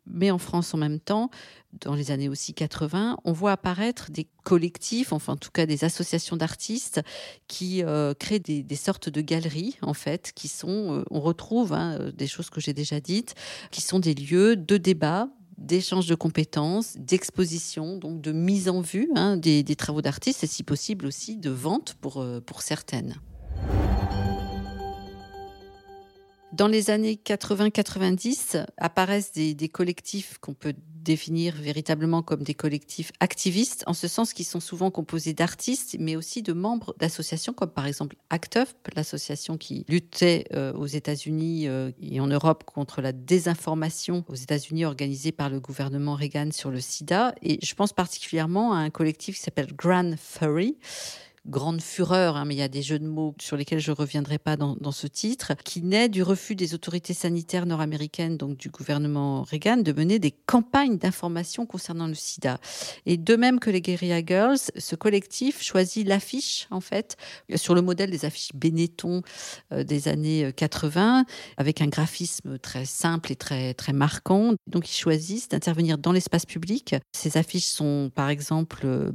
mais 0.08 0.30
en 0.30 0.40
France 0.40 0.74
en 0.74 0.78
même 0.78 1.00
temps, 1.00 1.30
dans 1.72 1.96
les 1.96 2.12
années 2.12 2.28
aussi 2.28 2.54
80, 2.54 3.18
on 3.24 3.32
voit 3.32 3.54
apparaître 3.54 4.12
des 4.12 4.28
collectifs, 4.44 5.14
enfin 5.14 5.34
en 5.34 5.38
tout 5.38 5.52
cas 5.52 5.66
des 5.66 5.86
associations 5.86 6.36
d'artistes 6.36 7.02
qui 7.48 7.82
euh, 7.82 8.14
créent 8.14 8.40
des, 8.40 8.76
sortes 8.76 9.08
de 9.08 9.22
galeries 9.22 9.78
en 9.82 9.94
fait, 9.94 10.34
qui 10.36 10.50
sont, 10.50 11.00
euh, 11.00 11.04
on 11.12 11.22
retrouve 11.22 11.72
hein, 11.72 12.12
des 12.14 12.28
choses 12.28 12.50
que 12.50 12.60
j'ai 12.60 12.74
déjà 12.74 13.00
dites, 13.00 13.36
qui 13.72 13.80
sont 13.80 14.00
des 14.00 14.16
lieux 14.16 14.58
de 14.58 14.76
débat, 14.76 15.30
d'échange 15.58 16.08
de 16.08 16.16
compétences, 16.16 16.96
d'exposition, 16.98 17.98
donc 17.98 18.22
de 18.22 18.32
mise 18.32 18.70
en 18.70 18.82
vue 18.82 19.10
hein, 19.16 19.38
des, 19.38 19.64
travaux 19.76 20.02
d'artistes 20.02 20.44
et 20.44 20.48
si 20.48 20.64
possible 20.64 21.06
aussi 21.06 21.38
de 21.38 21.50
vente 21.50 21.96
pour, 22.02 22.22
euh, 22.22 22.40
pour 22.42 22.62
certaines. 22.62 23.16
Dans 26.56 26.68
les 26.70 26.90
années 26.90 27.20
80-90 27.22 28.66
apparaissent 28.78 29.34
des, 29.34 29.54
des 29.54 29.68
collectifs 29.68 30.38
qu'on 30.38 30.54
peut 30.54 30.74
définir 31.02 31.54
véritablement 31.54 32.22
comme 32.22 32.44
des 32.44 32.54
collectifs 32.54 33.12
activistes, 33.20 33.84
en 33.88 33.94
ce 33.94 34.08
sens 34.08 34.32
qu'ils 34.32 34.46
sont 34.46 34.62
souvent 34.62 34.90
composés 34.90 35.34
d'artistes, 35.34 35.98
mais 36.00 36.16
aussi 36.16 36.44
de 36.44 36.54
membres 36.54 36.96
d'associations 36.98 37.52
comme 37.52 37.72
par 37.72 37.86
exemple 37.86 38.16
ACT 38.30 38.56
UP, 38.56 38.96
l'association 38.96 39.58
qui 39.58 39.84
luttait 39.90 40.46
euh, 40.54 40.72
aux 40.72 40.86
États-Unis 40.86 41.68
euh, 41.68 41.92
et 42.02 42.22
en 42.22 42.28
Europe 42.28 42.64
contre 42.64 43.02
la 43.02 43.12
désinformation 43.12 44.24
aux 44.30 44.36
États-Unis 44.36 44.86
organisée 44.86 45.34
par 45.34 45.50
le 45.50 45.60
gouvernement 45.60 46.16
Reagan 46.16 46.52
sur 46.54 46.72
le 46.72 46.80
sida. 46.80 47.36
Et 47.42 47.60
je 47.62 47.76
pense 47.76 47.92
particulièrement 47.92 48.72
à 48.72 48.78
un 48.78 48.92
collectif 48.92 49.36
qui 49.36 49.42
s'appelle 49.42 49.74
Grand 49.76 50.16
Furry 50.18 50.78
grande 51.48 51.82
fureur, 51.82 52.36
hein, 52.36 52.46
mais 52.46 52.56
il 52.56 52.58
y 52.58 52.64
a 52.64 52.68
des 52.68 52.82
jeux 52.82 53.00
de 53.00 53.08
mots 53.08 53.36
sur 53.40 53.58
lesquels 53.58 53.80
je 53.80 53.92
ne 53.92 53.96
reviendrai 53.96 54.38
pas 54.38 54.58
dans, 54.58 54.92
ce 54.92 55.08
titre, 55.08 55.54
qui 55.64 55.82
naît 55.82 56.10
du 56.10 56.24
refus 56.24 56.56
des 56.56 56.74
autorités 56.74 57.14
sanitaires 57.14 57.66
nord-américaines, 57.66 58.38
donc 58.38 58.58
du 58.58 58.70
gouvernement 58.70 59.44
Reagan, 59.44 59.78
de 59.78 59.92
mener 59.92 60.20
des 60.20 60.32
campagnes 60.32 60.98
d'information 60.98 61.66
concernant 61.66 62.08
le 62.08 62.14
sida. 62.14 62.60
Et 63.06 63.18
de 63.18 63.36
même 63.36 63.60
que 63.60 63.70
les 63.70 63.82
Guerilla 63.82 64.26
Girls, 64.26 64.58
ce 64.76 64.96
collectif 64.96 65.62
choisit 65.62 66.08
l'affiche, 66.08 66.68
en 66.72 66.82
fait, 66.82 67.18
sur 67.56 67.76
le 67.76 67.82
modèle 67.82 68.10
des 68.10 68.26
affiches 68.26 68.52
Benetton 68.54 69.22
euh, 69.72 69.84
des 69.84 70.08
années 70.08 70.52
80, 70.56 71.20
euh, 71.20 71.24
avec 71.58 71.82
un 71.82 71.88
graphisme 71.88 72.58
très 72.60 72.86
simple 72.86 73.32
et 73.32 73.36
très, 73.36 73.74
très 73.74 73.94
marquant. 73.94 74.54
Donc, 74.68 74.90
ils 74.90 74.98
choisissent 74.98 75.50
d'intervenir 75.50 75.98
dans 75.98 76.12
l'espace 76.12 76.46
public. 76.46 76.96
Ces 77.12 77.38
affiches 77.38 77.66
sont, 77.66 78.12
par 78.14 78.30
exemple, 78.30 78.82
euh, 78.86 79.12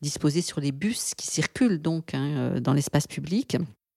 disposées 0.00 0.42
sur 0.42 0.60
les 0.60 0.72
bus 0.72 1.14
qui 1.16 1.26
circulent 1.26 1.73
donc 1.80 2.14
hein, 2.14 2.36
euh, 2.36 2.60
dans 2.60 2.72
l'espace 2.72 3.06
public. 3.06 3.56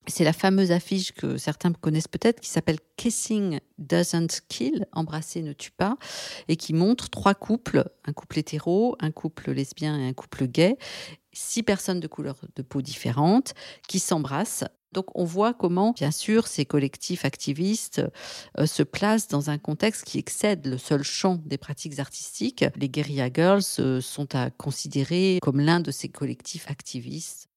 C'est 0.09 0.23
la 0.23 0.33
fameuse 0.33 0.71
affiche 0.71 1.11
que 1.11 1.37
certains 1.37 1.73
connaissent 1.73 2.07
peut-être 2.07 2.39
qui 2.39 2.49
s'appelle 2.49 2.79
Kissing 2.95 3.59
Doesn't 3.77 4.41
Kill, 4.47 4.87
embrasser 4.93 5.41
ne 5.41 5.51
tue 5.51 5.71
pas, 5.71 5.97
et 6.47 6.55
qui 6.55 6.73
montre 6.73 7.09
trois 7.09 7.35
couples, 7.35 7.83
un 8.05 8.13
couple 8.13 8.39
hétéro, 8.39 8.95
un 9.01 9.11
couple 9.11 9.51
lesbien 9.51 9.99
et 9.99 10.07
un 10.07 10.13
couple 10.13 10.47
gay, 10.47 10.77
six 11.33 11.61
personnes 11.61 11.99
de 11.99 12.07
couleurs 12.07 12.39
de 12.55 12.61
peau 12.61 12.81
différentes 12.81 13.53
qui 13.87 13.99
s'embrassent 13.99 14.63
Donc 14.93 15.07
on 15.13 15.25
voit 15.25 15.53
comment, 15.53 15.91
bien 15.91 16.11
sûr, 16.11 16.47
ces 16.47 16.65
collectifs 16.65 17.25
activistes 17.25 18.01
euh, 18.57 18.65
se 18.65 18.83
placent 18.83 19.27
dans 19.27 19.49
un 19.49 19.57
contexte 19.57 20.05
qui 20.05 20.19
excède 20.19 20.65
le 20.65 20.77
seul 20.77 21.03
champ 21.03 21.37
des 21.45 21.57
pratiques 21.57 21.99
artistiques. 21.99 22.63
Les 22.77 22.87
Guerilla 22.87 23.29
Girls 23.31 23.61
euh, 23.79 23.99
sont 23.99 24.33
à 24.35 24.51
considérer 24.51 25.39
comme 25.41 25.59
l'un 25.59 25.81
de 25.81 25.91
ces 25.91 26.07
collectifs 26.07 26.71
activistes. 26.71 27.49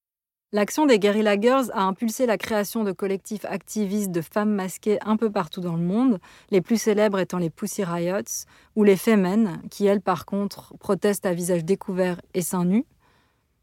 L'action 0.53 0.85
des 0.85 0.99
Guerrilla 0.99 1.39
Girls 1.39 1.71
a 1.73 1.83
impulsé 1.83 2.25
la 2.25 2.37
création 2.37 2.83
de 2.83 2.91
collectifs 2.91 3.45
activistes 3.45 4.11
de 4.11 4.19
femmes 4.19 4.53
masquées 4.53 4.99
un 5.05 5.15
peu 5.15 5.31
partout 5.31 5.61
dans 5.61 5.77
le 5.77 5.81
monde, 5.81 6.19
les 6.49 6.59
plus 6.59 6.75
célèbres 6.75 7.19
étant 7.19 7.37
les 7.37 7.49
Pussy 7.49 7.85
Riots 7.85 8.45
ou 8.75 8.83
les 8.83 8.97
Femen, 8.97 9.61
qui 9.71 9.85
elles 9.85 10.01
par 10.01 10.25
contre 10.25 10.73
protestent 10.77 11.25
à 11.25 11.33
visage 11.33 11.63
découvert 11.63 12.19
et 12.33 12.41
seins 12.41 12.65
nus. 12.65 12.83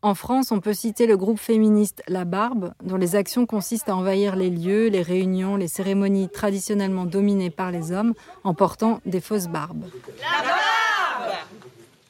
En 0.01 0.15
France, 0.15 0.51
on 0.51 0.61
peut 0.61 0.73
citer 0.73 1.07
le 1.07 1.19
groupe 1.19 1.39
féministe 1.39 2.03
La 2.09 2.25
Barbe, 2.25 2.73
dont 2.83 2.97
les 2.97 3.17
actions 3.17 3.45
consistent 3.45 3.91
à 3.91 3.97
envahir 3.97 4.35
les 4.35 4.49
lieux, 4.49 4.87
les 4.87 5.03
réunions, 5.03 5.57
les 5.57 5.69
cérémonies 5.69 6.31
traditionnellement 6.31 7.05
dominées 7.05 7.51
par 7.51 7.71
les 7.71 7.93
hommes 7.93 8.15
en 8.45 8.55
portant 8.55 9.01
des 9.05 9.21
fausses 9.21 9.49
barbes. 9.49 9.85
La 10.23 10.43
barbe 10.43 10.88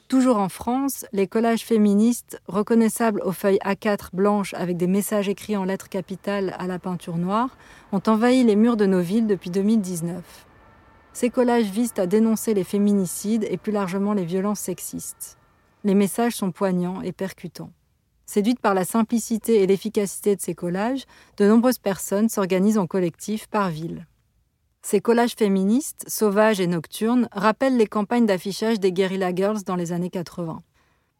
Toujours 0.09 0.38
en 0.38 0.49
France, 0.49 1.05
les 1.12 1.27
collages 1.27 1.66
féministes, 1.66 2.40
reconnaissables 2.47 3.21
aux 3.27 3.33
feuilles 3.33 3.59
A4 3.62 4.09
blanches 4.14 4.55
avec 4.55 4.79
des 4.79 4.87
messages 4.87 5.29
écrits 5.29 5.55
en 5.55 5.64
lettres 5.64 5.90
capitales 5.90 6.57
à 6.59 6.66
la 6.66 6.79
peinture 6.79 7.18
noire, 7.18 7.59
ont 7.92 8.01
envahi 8.07 8.42
les 8.42 8.57
murs 8.57 8.79
de 8.79 8.87
nos 8.87 9.03
villes 9.03 9.27
depuis 9.27 9.51
2019. 9.51 10.47
Ces 11.12 11.29
collages 11.29 11.66
visent 11.66 11.92
à 11.99 12.07
dénoncer 12.07 12.55
les 12.55 12.64
féminicides 12.64 13.47
et 13.51 13.59
plus 13.59 13.73
largement 13.73 14.14
les 14.14 14.25
violences 14.25 14.61
sexistes. 14.61 15.37
Les 15.85 15.94
messages 15.94 16.37
sont 16.37 16.53
poignants 16.53 17.03
et 17.03 17.12
percutants. 17.12 17.73
Séduites 18.25 18.61
par 18.61 18.73
la 18.73 18.87
simplicité 18.87 19.62
et 19.62 19.66
l'efficacité 19.66 20.35
de 20.35 20.40
ces 20.40 20.55
collages, 20.55 21.05
de 21.37 21.47
nombreuses 21.47 21.79
personnes 21.79 22.31
s'organisent 22.31 22.79
en 22.79 22.87
collectif 22.87 23.47
par 23.47 23.68
ville. 23.68 24.07
Ces 24.83 25.01
collages 25.01 25.35
féministes, 25.37 26.05
sauvages 26.07 26.61
et 26.61 26.67
nocturnes, 26.67 27.29
rappellent 27.33 27.77
les 27.77 27.87
campagnes 27.87 28.27
d'affichage 28.27 28.81
des 28.81 28.93
Guerrilla 28.93 29.35
Girls 29.35 29.62
dans 29.67 29.77
les 29.77 29.93
années 29.93 30.11
80. 30.11 30.61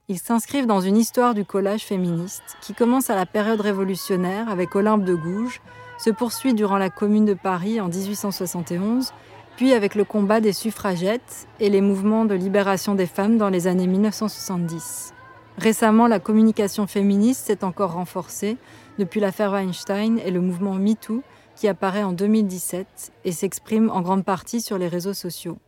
Ils 0.09 0.19
s'inscrivent 0.19 0.67
dans 0.67 0.81
une 0.81 0.97
histoire 0.97 1.35
du 1.35 1.45
collage 1.45 1.85
féministe 1.85 2.57
qui 2.63 2.73
commence 2.73 3.11
à 3.11 3.17
la 3.17 3.27
période 3.27 3.61
révolutionnaire 3.61 4.49
avec 4.49 4.75
Olympe 4.75 5.05
de 5.05 5.15
Gouges, 5.15 5.61
se 5.99 6.11
poursuit 6.11 6.55
durant 6.55 6.79
la 6.79 6.89
Commune 6.89 7.27
de 7.27 7.35
Paris 7.35 7.81
en 7.81 7.89
1871, 7.89 9.13
puis 9.57 9.75
avec 9.75 9.97
le 9.97 10.05
combat 10.05 10.41
des 10.41 10.53
suffragettes 10.53 11.49
et 11.59 11.69
les 11.69 11.81
mouvements 11.81 12.25
de 12.25 12.35
libération 12.35 12.95
des 12.95 13.07
femmes 13.07 13.37
dans 13.37 13.51
les 13.51 13.67
années 13.67 13.89
1970. 13.89 15.13
Récemment, 15.59 16.07
la 16.07 16.21
communication 16.21 16.87
féministe 16.87 17.47
s'est 17.47 17.65
encore 17.65 17.95
renforcée 17.95 18.57
depuis 18.99 19.19
l'affaire 19.19 19.51
Weinstein 19.51 20.21
et 20.21 20.31
le 20.31 20.41
mouvement 20.41 20.75
MeToo 20.75 21.23
qui 21.59 21.67
apparaît 21.67 22.05
en 22.05 22.13
2017 22.13 23.13
et 23.25 23.33
s'exprime 23.33 23.91
en 23.91 24.01
grande 24.01 24.25
partie 24.25 24.61
sur 24.61 24.79
les 24.79 24.87
réseaux 24.87 25.13
sociaux. 25.13 25.59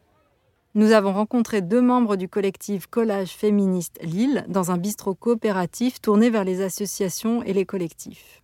Nous 0.77 0.93
avons 0.93 1.13
rencontré 1.13 1.63
deux 1.63 1.83
membres 1.83 2.15
du 2.15 2.29
collectif 2.29 2.87
Collage 2.87 3.31
féministe 3.31 3.99
Lille 4.01 4.45
dans 4.49 4.71
un 4.71 4.79
bistrot 4.79 5.17
coopératif 5.17 6.01
tourné 6.01 6.31
vers 6.31 6.45
les 6.45 6.63
associations 6.63 7.43
et 7.43 7.53
les 7.53 7.67
collectifs. 7.67 8.41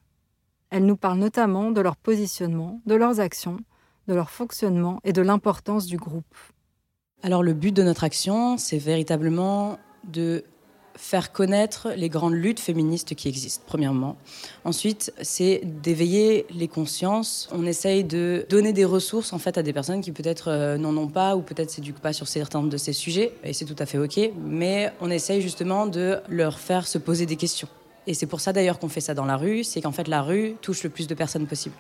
Elles 0.71 0.85
nous 0.85 0.97
parlent 0.97 1.21
notamment 1.21 1.71
de 1.71 1.81
leur 1.81 1.95
positionnement, 1.95 2.81
de 2.85 2.97
leurs 2.97 3.21
actions, 3.21 3.59
de 4.09 4.15
leur 4.15 4.31
fonctionnement 4.31 4.99
et 5.05 5.13
de 5.13 5.23
l'importance 5.23 5.87
du 5.87 5.99
groupe. 5.99 6.35
Alors 7.23 7.45
le 7.45 7.55
but 7.55 7.73
de 7.73 7.85
notre 7.85 8.03
action, 8.03 8.59
c'est 8.59 8.79
véritablement 8.79 9.79
de 10.03 10.43
faire 10.97 11.33
connaître 11.33 11.91
les 11.97 12.09
grandes 12.09 12.35
luttes 12.35 12.61
féministes 12.61 13.15
qui 13.15 13.29
existent, 13.29 13.63
premièrement. 13.67 14.17
Ensuite, 14.65 15.13
c'est 15.21 15.61
d'éveiller 15.65 16.47
les 16.51 16.69
consciences. 16.69 17.49
On 17.53 17.67
essaye 17.67 18.05
de 18.05 18.47
donner 18.49 18.73
des 18.73 18.85
ressources 18.85 19.33
en 19.33 19.39
fait 19.39 19.59
à 19.59 19.63
des 19.63 19.73
personnes 19.73 20.01
qui 20.01 20.13
peut-être 20.13 20.51
euh, 20.51 20.79
n'en 20.79 20.97
ont 20.97 21.09
pas 21.09 21.37
ou 21.37 21.43
peut-être 21.43 21.71
s'éduquent 21.71 22.01
pas 22.01 22.13
sur 22.13 22.29
certains 22.29 22.63
de 22.63 22.77
ces 22.77 22.93
sujets, 22.93 23.33
et 23.45 23.53
c'est 23.53 23.65
tout 23.65 23.77
à 23.79 23.87
fait 23.87 23.99
ok. 23.99 24.33
Mais 24.39 24.93
on 25.01 25.11
essaye 25.11 25.43
justement 25.43 25.87
de 25.87 26.19
leur 26.29 26.59
faire 26.59 26.87
se 26.87 26.99
poser 26.99 27.27
des 27.27 27.37
questions. 27.37 27.69
Et 28.07 28.15
c'est 28.15 28.27
pour 28.27 28.41
ça 28.41 28.53
d'ailleurs 28.53 28.79
qu'on 28.79 28.89
fait 28.89 29.01
ça 29.01 29.15
dans 29.15 29.25
la 29.25 29.37
rue, 29.37 29.65
c'est 29.65 29.81
qu'en 29.81 29.93
fait 29.93 30.09
la 30.09 30.23
rue 30.23 30.55
touche 30.63 30.85
le 30.85 30.91
plus 30.91 31.07
de 31.07 31.15
personnes 31.15 31.47
possible. 31.47 31.75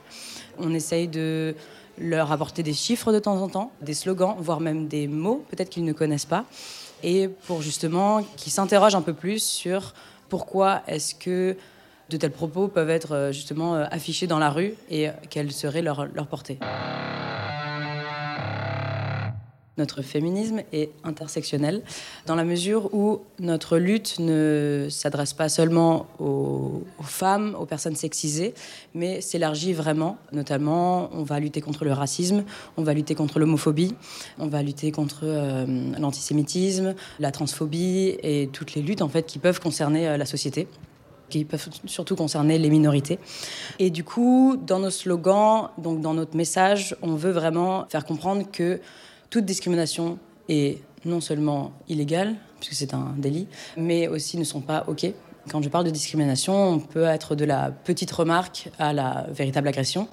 On 0.58 0.74
essaye 0.74 1.08
de 1.08 1.54
leur 1.98 2.32
apporter 2.32 2.62
des 2.62 2.74
chiffres 2.74 3.12
de 3.12 3.18
temps 3.18 3.40
en 3.40 3.48
temps, 3.48 3.72
des 3.80 3.94
slogans, 3.94 4.36
voire 4.38 4.60
même 4.60 4.88
des 4.88 5.06
mots, 5.08 5.44
peut-être 5.50 5.70
qu'ils 5.70 5.84
ne 5.84 5.92
connaissent 5.92 6.26
pas 6.26 6.44
et 7.02 7.28
pour 7.28 7.62
justement 7.62 8.22
qu'ils 8.36 8.52
s'interrogent 8.52 8.94
un 8.94 9.02
peu 9.02 9.12
plus 9.12 9.42
sur 9.42 9.94
pourquoi 10.28 10.82
est-ce 10.86 11.14
que 11.14 11.56
de 12.10 12.16
tels 12.16 12.30
propos 12.30 12.68
peuvent 12.68 12.90
être 12.90 13.12
euh, 13.12 13.32
justement 13.32 13.74
euh, 13.74 13.84
affichés 13.90 14.26
dans 14.26 14.38
la 14.38 14.50
rue 14.50 14.74
et 14.90 15.08
quelle 15.30 15.52
serait 15.52 15.82
leur, 15.82 16.06
leur 16.06 16.26
portée. 16.26 16.58
Notre 19.78 20.00
féminisme 20.00 20.62
est 20.72 20.90
intersectionnel 21.04 21.82
dans 22.24 22.34
la 22.34 22.44
mesure 22.44 22.94
où 22.94 23.20
notre 23.38 23.76
lutte 23.76 24.18
ne 24.20 24.88
s'adresse 24.90 25.34
pas 25.34 25.50
seulement 25.50 26.06
aux, 26.18 26.82
femmes, 27.02 27.54
aux 27.58 27.66
personnes 27.66 27.94
sexisées, 27.94 28.54
mais 28.94 29.20
s'élargit 29.20 29.74
vraiment. 29.74 30.16
Notamment, 30.32 31.10
on 31.12 31.24
va 31.24 31.40
lutter 31.40 31.60
contre 31.60 31.84
le 31.84 31.92
racisme, 31.92 32.44
on 32.78 32.84
va 32.84 32.94
lutter 32.94 33.14
contre 33.14 33.38
l'homophobie, 33.38 33.94
on 34.38 34.46
va 34.46 34.62
lutter 34.62 34.92
contre 34.92 35.20
euh, 35.24 35.66
l'antisémitisme, 35.98 36.94
la 37.18 37.30
transphobie 37.30 38.16
et 38.22 38.48
toutes 38.50 38.74
les 38.74 38.82
luttes 38.82 39.02
en 39.02 39.08
fait 39.08 39.24
qui 39.24 39.38
peuvent 39.38 39.60
concerner 39.60 40.08
euh, 40.08 40.16
la 40.16 40.26
société 40.26 40.68
qui 41.28 41.44
peuvent 41.44 41.68
surtout 41.86 42.14
concerner 42.14 42.56
les 42.58 42.70
minorités. 42.70 43.18
Et 43.80 43.90
du 43.90 44.04
coup, 44.04 44.56
dans 44.64 44.78
nos 44.78 44.90
slogans, 44.90 45.70
donc 45.76 46.00
dans 46.00 46.14
notre 46.14 46.36
message, 46.36 46.96
on 47.02 47.14
veut 47.14 47.32
vraiment 47.32 47.86
faire 47.88 48.04
comprendre 48.04 48.44
que 48.50 48.80
toute 49.30 49.44
discrimination 49.44 50.18
est 50.48 50.80
non 51.04 51.20
seulement 51.20 51.72
illégale, 51.88 52.34
puisque 52.60 52.74
c'est 52.74 52.94
un 52.94 53.14
délit, 53.16 53.46
mais 53.76 54.08
aussi 54.08 54.38
ne 54.38 54.44
sont 54.44 54.60
pas 54.60 54.84
OK. 54.88 55.06
Quand 55.50 55.62
je 55.62 55.68
parle 55.68 55.84
de 55.84 55.90
discrimination, 55.90 56.70
on 56.70 56.78
peut 56.80 57.04
être 57.04 57.36
de 57.36 57.44
la 57.44 57.70
petite 57.70 58.10
remarque 58.10 58.68
à 58.80 58.92
la 58.92 59.26
véritable 59.30 59.68
agression. 59.68 60.08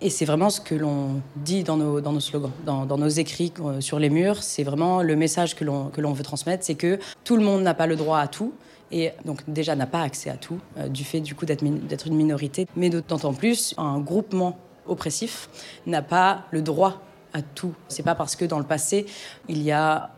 Et 0.00 0.08
c'est 0.08 0.24
vraiment 0.24 0.48
ce 0.48 0.60
que 0.62 0.74
l'on 0.74 1.20
dit 1.36 1.62
dans 1.62 1.76
nos, 1.76 2.20
slogans, 2.20 2.50
dans, 2.64 2.86
dans, 2.86 2.96
nos 2.96 3.08
écrits 3.08 3.52
euh, 3.60 3.80
sur 3.80 3.98
les 3.98 4.08
murs. 4.08 4.42
C'est 4.42 4.64
vraiment 4.64 5.02
le 5.02 5.14
message 5.14 5.54
que 5.54 5.64
l'on 5.64 6.12
veut 6.12 6.24
transmettre, 6.24 6.64
c'est 6.64 6.74
que 6.74 6.98
tout 7.22 7.36
le 7.36 7.44
monde 7.44 7.62
n'a 7.62 7.74
pas 7.74 7.86
le 7.86 7.96
droit 7.96 8.18
à 8.18 8.28
tout. 8.28 8.54
Et 8.90 9.10
donc 9.24 9.42
déjà 9.48 9.74
n'a 9.74 9.86
pas 9.86 10.02
accès 10.02 10.28
à 10.28 10.36
tout, 10.36 10.58
euh, 10.78 10.88
du 10.88 11.04
fait 11.04 11.20
du 11.20 11.34
coup 11.34 11.46
d'être 11.46 11.62
une 11.62 12.14
minorité. 12.14 12.66
Mais 12.76 12.90
d'autant 12.90 13.34
plus, 13.34 13.74
un 13.78 14.00
groupement 14.00 14.58
oppressif 14.86 15.48
n'a 15.86 16.02
pas 16.02 16.44
le 16.50 16.62
droit 16.62 17.00
à 17.32 17.42
tout. 17.42 17.74
C'est 17.88 18.02
pas 18.02 18.14
parce 18.14 18.36
que 18.36 18.44
dans 18.44 18.58
le 18.58 18.64
passé, 18.64 19.06
il 19.48 19.62
y 19.62 19.72
a 19.72 20.10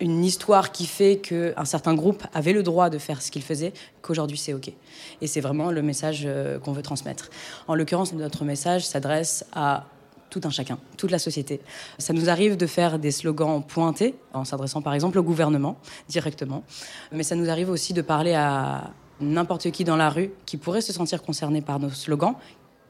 une 0.00 0.24
histoire 0.24 0.72
qui 0.72 0.86
fait 0.86 1.18
qu'un 1.18 1.64
certain 1.64 1.94
groupe 1.94 2.24
avait 2.32 2.52
le 2.52 2.62
droit 2.62 2.90
de 2.90 2.98
faire 2.98 3.20
ce 3.22 3.30
qu'il 3.30 3.42
faisait, 3.42 3.72
qu'aujourd'hui 4.02 4.38
c'est 4.38 4.54
OK. 4.54 4.72
Et 5.20 5.26
c'est 5.26 5.40
vraiment 5.40 5.70
le 5.70 5.82
message 5.82 6.22
euh, 6.24 6.58
qu'on 6.58 6.72
veut 6.72 6.82
transmettre. 6.82 7.30
En 7.66 7.74
l'occurrence, 7.74 8.12
notre 8.12 8.44
message 8.44 8.86
s'adresse 8.86 9.44
à 9.52 9.86
tout 10.30 10.40
un 10.44 10.50
chacun, 10.50 10.78
toute 10.96 11.10
la 11.10 11.18
société. 11.18 11.60
Ça 11.98 12.12
nous 12.12 12.28
arrive 12.28 12.56
de 12.56 12.66
faire 12.66 12.98
des 12.98 13.10
slogans 13.10 13.62
pointés, 13.62 14.14
en 14.32 14.44
s'adressant 14.44 14.82
par 14.82 14.94
exemple 14.94 15.18
au 15.18 15.22
gouvernement 15.22 15.78
directement, 16.08 16.64
mais 17.12 17.22
ça 17.22 17.34
nous 17.34 17.48
arrive 17.48 17.70
aussi 17.70 17.92
de 17.94 18.02
parler 18.02 18.34
à 18.34 18.90
n'importe 19.20 19.70
qui 19.70 19.84
dans 19.84 19.96
la 19.96 20.10
rue 20.10 20.30
qui 20.46 20.56
pourrait 20.56 20.80
se 20.80 20.92
sentir 20.92 21.22
concerné 21.22 21.60
par 21.60 21.80
nos 21.80 21.90
slogans, 21.90 22.34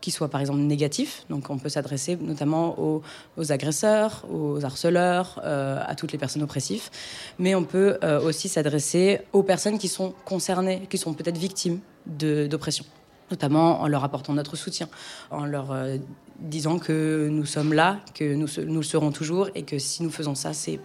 qui 0.01 0.11
soit 0.11 0.29
par 0.29 0.41
exemple 0.41 0.61
négatif. 0.61 1.25
Donc 1.31 1.51
on 1.51 1.59
peut 1.59 1.69
s'adresser 1.69 2.17
notamment 2.17 2.77
aux, 2.79 3.03
agresseurs, 3.51 4.25
aux 4.31 4.65
harceleurs, 4.65 5.41
euh, 5.45 5.83
à 5.87 5.95
toutes 5.95 6.13
les 6.13 6.19
personnes 6.19 6.43
oppressives. 6.43 6.91
Mais 7.39 7.55
on 7.55 7.65
peut 7.65 7.99
euh, 8.03 8.21
aussi 8.21 8.49
s'adresser 8.49 9.21
aux 9.33 9.43
personnes 9.43 9.79
qui 9.79 9.89
sont 9.89 10.15
concernées, 10.25 10.87
qui 10.89 10.99
sont 10.99 11.15
peut-être 11.15 11.39
victimes 11.39 11.81
d'oppression. 12.07 12.85
Notamment 13.31 13.83
en 13.83 13.89
leur 13.89 14.05
apportant 14.05 14.33
notre 14.33 14.57
soutien, 14.57 14.89
en 15.31 15.45
leur 15.45 15.73
euh, 15.73 15.97
disant 16.39 16.79
que 16.79 17.29
nous 17.31 17.45
sommes 17.45 17.75
là, 17.75 18.01
que 18.15 18.35
nous, 18.35 18.49
nous 18.65 18.77
le 18.77 18.83
serons 18.83 19.13
toujours 19.13 19.51
et 19.55 19.65
que 19.65 19.79
si 19.79 20.03
nous 20.03 20.11
faisons 20.11 20.35
ça, 20.35 20.55
c'est 20.55 20.81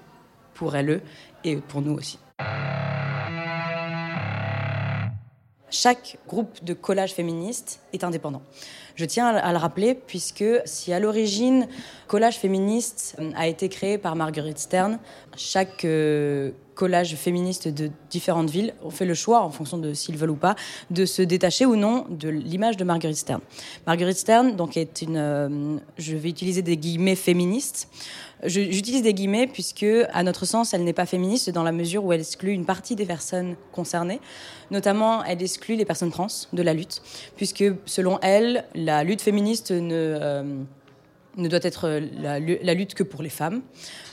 pour 0.53 0.75
elles 0.75 1.01
et 1.43 1.57
pour 1.57 1.81
nous 1.81 1.93
aussi. 1.93 2.19
Chaque 5.73 6.17
groupe 6.27 6.63
de 6.63 6.75
collage 6.75 7.13
féministe 7.13 7.81
est 7.93 8.03
indépendant. 8.03 8.43
Je 8.95 9.05
tiens 9.05 9.27
à 9.27 9.51
le 9.51 9.57
rappeler 9.57 9.95
puisque 9.95 10.45
si 10.65 10.93
à 10.93 10.99
l'origine 10.99 11.67
collage 12.07 12.37
féministe 12.37 13.15
euh, 13.19 13.31
a 13.35 13.47
été 13.47 13.69
créé 13.69 13.97
par 13.97 14.15
Marguerite 14.15 14.59
Stern, 14.59 14.99
chaque 15.35 15.83
euh, 15.83 16.51
collage 16.75 17.15
féministe 17.15 17.67
de 17.67 17.89
différentes 18.11 18.51
villes 18.51 18.73
ont 18.83 18.91
fait 18.91 19.05
le 19.05 19.15
choix, 19.15 19.41
en 19.41 19.49
fonction 19.49 19.79
de 19.79 19.93
s'ils 19.93 20.17
veulent 20.17 20.31
ou 20.31 20.35
pas, 20.35 20.55
de 20.91 21.05
se 21.05 21.23
détacher 21.23 21.65
ou 21.65 21.75
non 21.75 22.05
de 22.09 22.29
l'image 22.29 22.77
de 22.77 22.83
Marguerite 22.83 23.17
Stern. 23.17 23.41
Marguerite 23.87 24.17
Stern, 24.17 24.55
donc, 24.55 24.77
est 24.77 25.01
une, 25.01 25.17
euh, 25.17 25.77
je 25.97 26.15
vais 26.15 26.29
utiliser 26.29 26.61
des 26.61 26.77
guillemets 26.77 27.15
féministes, 27.15 27.87
J'utilise 28.45 29.03
des 29.03 29.13
guillemets 29.13 29.47
puisque, 29.47 29.85
à 30.11 30.23
notre 30.23 30.45
sens, 30.45 30.73
elle 30.73 30.83
n'est 30.83 30.93
pas 30.93 31.05
féministe 31.05 31.49
dans 31.49 31.63
la 31.63 31.71
mesure 31.71 32.03
où 32.03 32.11
elle 32.11 32.19
exclut 32.19 32.51
une 32.51 32.65
partie 32.65 32.95
des 32.95 33.05
personnes 33.05 33.55
concernées. 33.71 34.19
Notamment, 34.69 35.23
elle 35.23 35.41
exclut 35.41 35.75
les 35.75 35.85
personnes 35.85 36.11
trans 36.11 36.27
de 36.51 36.61
la 36.61 36.73
lutte, 36.73 37.01
puisque 37.37 37.63
selon 37.85 38.19
elle, 38.21 38.65
la 38.83 39.03
lutte 39.03 39.21
féministe 39.21 39.71
ne 39.71 40.65
ne 41.37 41.47
doit 41.47 41.59
être 41.63 41.99
la, 42.19 42.73
lutte 42.73 42.93
que 42.93 43.03
pour 43.03 43.23
les 43.23 43.29
femmes, 43.29 43.61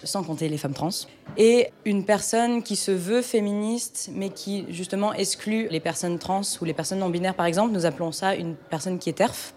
sans 0.05 0.23
compter 0.23 0.49
les 0.49 0.59
femmes 0.59 0.73
trans. 0.73 0.91
Et 1.37 1.69
une 1.85 2.05
personne 2.05 2.63
qui 2.63 2.77
se 2.77 2.91
veut 2.91 3.23
féministe, 3.23 4.11
mais 4.15 4.31
qui 4.31 4.65
justement 4.71 5.13
exclut 5.13 5.69
les 5.71 5.81
personnes 5.81 6.19
trans 6.19 6.43
ou 6.61 6.65
les 6.65 6.75
personnes 6.75 7.01
non 7.01 7.11
binaires, 7.11 7.35
par 7.35 7.47
exemple, 7.47 7.73
nous 7.73 7.87
appelons 7.87 8.13
ça 8.13 8.35
une 8.35 8.55
personne 8.55 8.99
qui 8.99 9.11
est 9.11 9.15
TERF. 9.15 9.55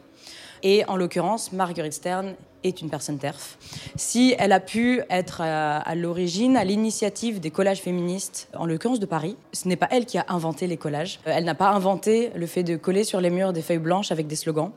Et 0.62 0.86
en 0.86 0.96
l'occurrence, 0.96 1.52
Marguerite 1.52 1.94
Stern 1.94 2.36
est 2.64 2.82
une 2.82 2.90
personne 2.90 3.18
TERF. 3.18 3.58
Si 3.96 4.36
elle 4.38 4.52
a 4.52 4.60
pu 4.60 5.02
être 5.10 5.42
à, 5.42 5.96
l'origine, 5.96 6.58
à 6.58 6.64
l'initiative 6.64 7.40
des 7.40 7.52
collages 7.52 7.82
féministes, 7.82 8.48
en 8.56 8.66
l'occurrence 8.66 9.00
de 9.00 9.06
Paris, 9.06 9.36
ce 9.52 9.68
n'est 9.68 9.76
pas 9.76 9.88
elle 9.92 10.06
qui 10.06 10.18
a 10.18 10.26
inventé 10.30 10.68
les 10.68 10.78
collages. 10.78 11.20
Euh, 11.28 11.34
elle 11.36 11.46
n'a 11.46 11.56
pas 11.56 11.70
inventé 11.70 12.32
le 12.36 12.46
fait 12.46 12.64
de 12.64 12.76
coller 12.76 13.04
sur 13.04 13.22
les 13.22 13.30
murs 13.30 13.54
des 13.54 13.62
feuilles 13.62 13.78
blanches 13.78 14.12
avec 14.12 14.28
des 14.28 14.36
slogans. 14.36 14.72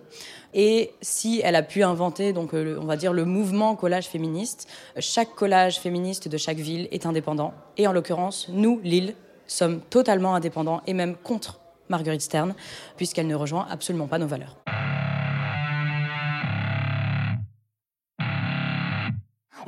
Et 0.55 0.93
si 1.03 1.41
elle 1.45 1.57
a 1.57 1.63
pu 1.63 1.83
inventer, 1.83 2.33
donc, 2.33 2.55
euh, 2.55 2.79
on 2.81 2.87
va 2.87 2.97
dire, 2.97 3.13
le 3.13 3.25
mouvement 3.25 3.77
collage 3.77 4.07
féministe, 4.07 4.69
chaque 4.99 5.35
collage 5.35 5.79
féministe 5.79 6.29
de 6.29 6.37
chaque 6.37 6.59
ville 6.59 6.89
est 6.91 7.07
indépendant. 7.07 7.53
Et 7.77 7.87
en 7.87 7.93
l'occurrence, 7.93 8.49
nous, 8.51 8.81
Lille, 8.83 9.15
sommes 9.47 9.81
totalement 9.81 10.35
indépendants 10.35 10.81
et 10.87 10.95
même 10.95 11.17
contre 11.17 11.61
Marguerite 11.89 12.23
Stern, 12.23 12.55
puisqu'elle 12.97 13.27
ne 13.27 13.35
rejoint 13.35 13.67
absolument 13.71 14.07
pas 14.07 14.19
nos 14.19 14.27
valeurs. 14.27 14.57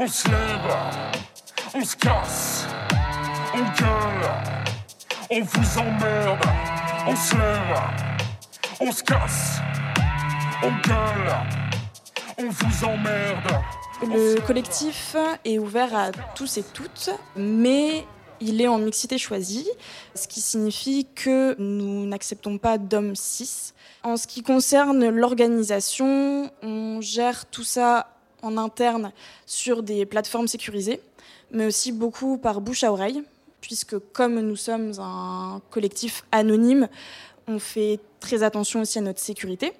On 0.00 0.06
se 0.06 0.28
lève, 0.28 0.76
on 1.74 1.84
se 1.84 1.96
casse, 1.96 2.66
on 3.52 3.58
gueule, 3.58 4.30
on 5.28 5.40
vous 5.42 5.78
emmerde. 5.80 6.38
On 7.04 7.16
se 7.16 7.34
lève, 7.34 7.80
on 8.78 8.92
se 8.92 9.02
casse, 9.02 9.58
on 10.62 10.70
gueule, 10.86 11.34
on 12.38 12.48
vous 12.48 12.84
emmerde. 12.84 13.60
Le 14.02 14.40
collectif 14.46 15.16
est 15.44 15.58
ouvert 15.58 15.92
à 15.96 16.12
tous 16.36 16.58
et 16.58 16.62
toutes, 16.62 17.10
mais 17.34 18.06
il 18.40 18.60
est 18.60 18.68
en 18.68 18.78
mixité 18.78 19.18
choisie, 19.18 19.68
ce 20.14 20.28
qui 20.28 20.40
signifie 20.40 21.08
que 21.12 21.60
nous 21.60 22.06
n'acceptons 22.06 22.58
pas 22.58 22.78
d'hommes 22.78 23.16
cis. 23.16 23.72
En 24.04 24.16
ce 24.16 24.28
qui 24.28 24.44
concerne 24.44 25.08
l'organisation, 25.08 26.52
on 26.62 27.00
gère 27.00 27.46
tout 27.46 27.64
ça 27.64 28.06
en 28.42 28.56
interne 28.56 29.12
sur 29.46 29.82
des 29.82 30.06
plateformes 30.06 30.48
sécurisées, 30.48 31.00
mais 31.50 31.66
aussi 31.66 31.92
beaucoup 31.92 32.38
par 32.38 32.60
bouche 32.60 32.84
à 32.84 32.92
oreille, 32.92 33.22
puisque 33.60 33.98
comme 34.12 34.40
nous 34.40 34.56
sommes 34.56 34.92
un 34.98 35.60
collectif 35.70 36.24
anonyme, 36.32 36.88
on 37.46 37.58
fait 37.58 38.00
très 38.20 38.42
attention 38.42 38.80
aussi 38.80 38.98
à 38.98 39.02
notre 39.02 39.20
sécurité, 39.20 39.72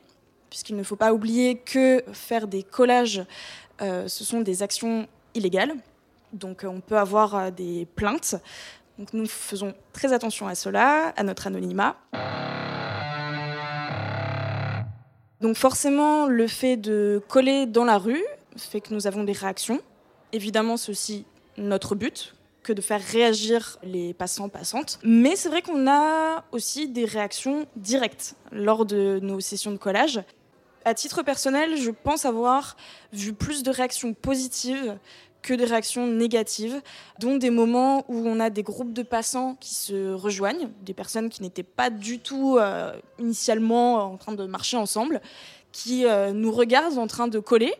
puisqu'il 0.50 0.76
ne 0.76 0.82
faut 0.82 0.96
pas 0.96 1.12
oublier 1.12 1.56
que 1.58 2.02
faire 2.12 2.48
des 2.48 2.62
collages, 2.62 3.22
euh, 3.80 4.08
ce 4.08 4.24
sont 4.24 4.40
des 4.40 4.62
actions 4.62 5.06
illégales, 5.34 5.74
donc 6.32 6.64
on 6.66 6.80
peut 6.80 6.98
avoir 6.98 7.34
euh, 7.34 7.50
des 7.50 7.86
plaintes. 7.94 8.36
Donc 8.98 9.12
nous 9.12 9.26
faisons 9.26 9.74
très 9.92 10.12
attention 10.12 10.48
à 10.48 10.56
cela, 10.56 11.12
à 11.16 11.22
notre 11.22 11.46
anonymat. 11.46 11.96
Donc 15.40 15.56
forcément, 15.56 16.26
le 16.26 16.48
fait 16.48 16.76
de 16.76 17.22
coller 17.28 17.66
dans 17.66 17.84
la 17.84 17.96
rue, 17.96 18.24
fait 18.58 18.80
que 18.80 18.92
nous 18.94 19.06
avons 19.06 19.24
des 19.24 19.32
réactions. 19.32 19.80
Évidemment, 20.32 20.76
c'est 20.76 20.90
aussi 20.90 21.24
notre 21.56 21.94
but 21.94 22.34
que 22.62 22.72
de 22.72 22.80
faire 22.80 23.00
réagir 23.00 23.78
les 23.82 24.12
passants 24.12 24.48
passantes. 24.48 24.98
Mais 25.02 25.36
c'est 25.36 25.48
vrai 25.48 25.62
qu'on 25.62 25.88
a 25.88 26.44
aussi 26.52 26.88
des 26.88 27.04
réactions 27.04 27.66
directes 27.76 28.34
lors 28.52 28.84
de 28.84 29.20
nos 29.22 29.40
sessions 29.40 29.70
de 29.70 29.78
collage. 29.78 30.20
À 30.84 30.94
titre 30.94 31.22
personnel, 31.22 31.76
je 31.76 31.90
pense 31.90 32.24
avoir 32.24 32.76
vu 33.12 33.32
plus 33.32 33.62
de 33.62 33.70
réactions 33.70 34.14
positives 34.14 34.98
que 35.42 35.54
de 35.54 35.64
réactions 35.64 36.06
négatives, 36.06 36.82
dont 37.20 37.36
des 37.36 37.50
moments 37.50 38.04
où 38.08 38.26
on 38.26 38.40
a 38.40 38.50
des 38.50 38.62
groupes 38.62 38.92
de 38.92 39.02
passants 39.02 39.56
qui 39.60 39.74
se 39.74 40.12
rejoignent, 40.12 40.68
des 40.82 40.94
personnes 40.94 41.30
qui 41.30 41.42
n'étaient 41.42 41.62
pas 41.62 41.90
du 41.90 42.18
tout 42.18 42.58
euh, 42.58 42.92
initialement 43.18 44.12
en 44.12 44.16
train 44.16 44.32
de 44.32 44.44
marcher 44.44 44.76
ensemble, 44.76 45.20
qui 45.72 46.06
euh, 46.06 46.32
nous 46.32 46.52
regardent 46.52 46.98
en 46.98 47.06
train 47.06 47.28
de 47.28 47.38
coller 47.38 47.72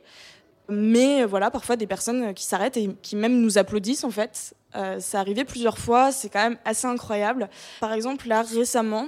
mais 0.69 1.25
voilà, 1.25 1.51
parfois 1.51 1.77
des 1.77 1.87
personnes 1.87 2.35
qui 2.35 2.45
s'arrêtent 2.45 2.77
et 2.77 2.95
qui 3.03 3.17
même 3.17 3.41
nous 3.41 3.59
applaudissent 3.59 4.05
en 4.05 4.11
fait. 4.11 4.55
Euh, 4.77 5.01
ça 5.01 5.21
arrivé 5.21 5.45
plusieurs 5.45 5.79
fois, 5.79 6.13
c'est 6.13 6.29
quand 6.29 6.43
même 6.43 6.59
assez 6.65 6.87
incroyable. 6.87 7.49
Par 7.81 7.93
exemple, 7.93 8.29
là 8.29 8.43
récemment, 8.43 9.07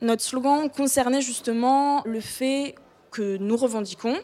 notre 0.00 0.22
slogan 0.22 0.70
concernait 0.70 1.20
justement 1.20 2.02
le 2.04 2.20
fait 2.20 2.74
que 3.10 3.36
nous 3.36 3.56
revendiquons 3.56 4.16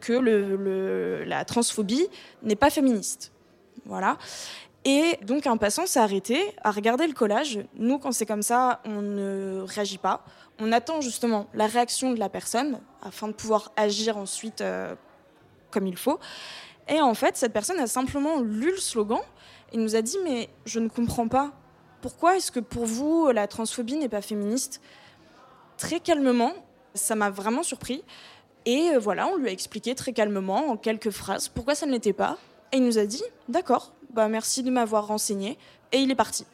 que 0.00 1.24
la 1.26 1.44
transphobie 1.44 2.06
n'est 2.42 2.56
pas 2.56 2.70
féministe. 2.70 3.32
Voilà. 3.84 4.16
Et 4.84 5.18
donc 5.22 5.46
un 5.46 5.58
passant 5.58 5.86
s'est 5.86 6.00
arrêté 6.00 6.54
à 6.62 6.70
regarder 6.70 7.06
le 7.06 7.12
collage. 7.12 7.58
Nous, 7.74 7.98
quand 7.98 8.12
c'est 8.12 8.24
comme 8.24 8.42
ça, 8.42 8.80
on 8.86 9.02
ne 9.02 9.62
réagit 9.66 9.98
pas. 9.98 10.24
On 10.58 10.72
attend 10.72 11.00
justement 11.00 11.48
la 11.54 11.66
réaction 11.66 12.12
de 12.12 12.18
la 12.18 12.28
personne 12.28 12.80
afin 13.02 13.28
de 13.28 13.32
pouvoir 13.32 13.72
agir 13.76 14.16
ensuite 14.16 14.62
euh, 14.62 14.94
comme 15.70 15.86
il 15.86 15.96
faut. 15.96 16.18
Et 16.88 17.00
en 17.00 17.14
fait, 17.14 17.36
cette 17.36 17.52
personne 17.52 17.78
a 17.78 17.86
simplement 17.86 18.40
lu 18.40 18.72
le 18.72 18.78
slogan 18.78 19.20
et 19.72 19.76
nous 19.76 19.96
a 19.96 20.02
dit 20.02 20.16
Mais 20.24 20.48
je 20.64 20.80
ne 20.80 20.88
comprends 20.88 21.28
pas. 21.28 21.52
Pourquoi 22.02 22.36
est-ce 22.36 22.50
que 22.50 22.60
pour 22.60 22.86
vous, 22.86 23.30
la 23.30 23.46
transphobie 23.46 23.96
n'est 23.96 24.08
pas 24.08 24.22
féministe? 24.22 24.80
Très 25.76 26.00
calmement, 26.00 26.52
ça 26.94 27.14
m'a 27.14 27.30
vraiment 27.30 27.62
surpris. 27.62 28.02
Et 28.66 28.90
euh, 28.90 28.98
voilà, 28.98 29.28
on 29.28 29.36
lui 29.36 29.48
a 29.48 29.52
expliqué 29.52 29.94
très 29.94 30.12
calmement, 30.12 30.70
en 30.70 30.76
quelques 30.76 31.10
phrases, 31.10 31.48
pourquoi 31.48 31.74
ça 31.74 31.86
ne 31.86 31.92
l'était 31.92 32.12
pas. 32.12 32.38
Et 32.72 32.78
il 32.78 32.84
nous 32.84 32.98
a 32.98 33.04
dit 33.04 33.22
D'accord, 33.48 33.92
bah 34.12 34.28
merci 34.28 34.62
de 34.62 34.70
m'avoir 34.70 35.06
renseigné. 35.06 35.58
Et 35.92 35.98
il 35.98 36.10
est 36.10 36.16
parti. 36.16 36.46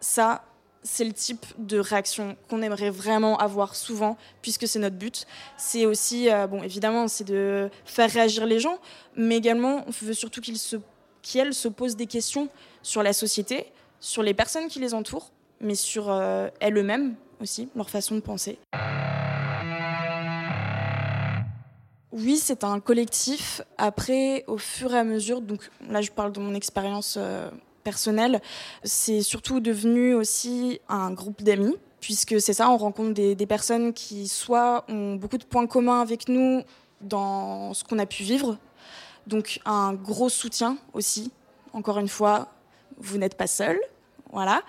Ça, 0.00 0.44
c'est 0.82 1.04
le 1.04 1.12
type 1.12 1.46
de 1.58 1.78
réaction 1.78 2.36
qu'on 2.48 2.62
aimerait 2.62 2.90
vraiment 2.90 3.38
avoir 3.38 3.74
souvent, 3.74 4.16
puisque 4.42 4.66
c'est 4.66 4.78
notre 4.78 4.96
but. 4.96 5.26
C'est 5.56 5.86
aussi, 5.86 6.30
euh, 6.30 6.46
bon, 6.46 6.62
évidemment, 6.62 7.08
c'est 7.08 7.24
de 7.24 7.70
faire 7.84 8.10
réagir 8.10 8.46
les 8.46 8.58
gens, 8.58 8.78
mais 9.16 9.36
également, 9.36 9.84
on 9.86 9.90
veut 9.90 10.14
surtout 10.14 10.40
qu'ils 10.40 10.58
se, 10.58 10.76
qu'elles 11.22 11.54
se 11.54 11.68
posent 11.68 11.96
des 11.96 12.06
questions 12.06 12.48
sur 12.82 13.02
la 13.02 13.12
société, 13.12 13.66
sur 14.00 14.22
les 14.22 14.34
personnes 14.34 14.68
qui 14.68 14.80
les 14.80 14.94
entourent, 14.94 15.30
mais 15.60 15.76
sur 15.76 16.10
euh, 16.10 16.48
elles-mêmes 16.60 17.14
aussi, 17.40 17.68
leur 17.76 17.88
façon 17.88 18.16
de 18.16 18.20
penser. 18.20 18.58
Oui, 22.12 22.36
c'est 22.36 22.62
un 22.62 22.78
collectif. 22.78 23.62
Après, 23.78 24.44
au 24.46 24.58
fur 24.58 24.94
et 24.94 24.98
à 24.98 25.04
mesure, 25.04 25.40
donc 25.40 25.70
là, 25.88 26.02
je 26.02 26.10
parle 26.10 26.32
de 26.32 26.40
mon 26.40 26.54
expérience. 26.54 27.16
Euh, 27.18 27.50
personnel, 27.82 28.40
c'est 28.84 29.22
surtout 29.22 29.60
devenu 29.60 30.14
aussi 30.14 30.80
un 30.88 31.10
groupe 31.12 31.42
d'amis, 31.42 31.76
puisque 32.00 32.40
c'est 32.40 32.52
ça, 32.52 32.70
on 32.70 32.76
rencontre 32.76 33.12
des, 33.12 33.46
personnes 33.46 33.92
qui 33.92 34.28
soit 34.28 34.84
ont 34.88 35.16
beaucoup 35.16 35.38
de 35.38 35.44
points 35.44 35.66
communs 35.66 36.00
avec 36.00 36.28
nous 36.28 36.62
dans 37.00 37.74
ce 37.74 37.84
qu'on 37.84 37.98
a 37.98 38.06
pu 38.06 38.22
vivre, 38.22 38.58
donc 39.26 39.60
un 39.64 39.94
gros 39.94 40.28
soutien 40.28 40.78
aussi. 40.92 41.30
Encore 41.72 41.98
une 41.98 42.08
fois, 42.08 42.48
vous 42.98 43.18
n'êtes 43.18 43.36
pas 43.36 43.46
seul, 43.46 43.80
voilà. 44.32 44.62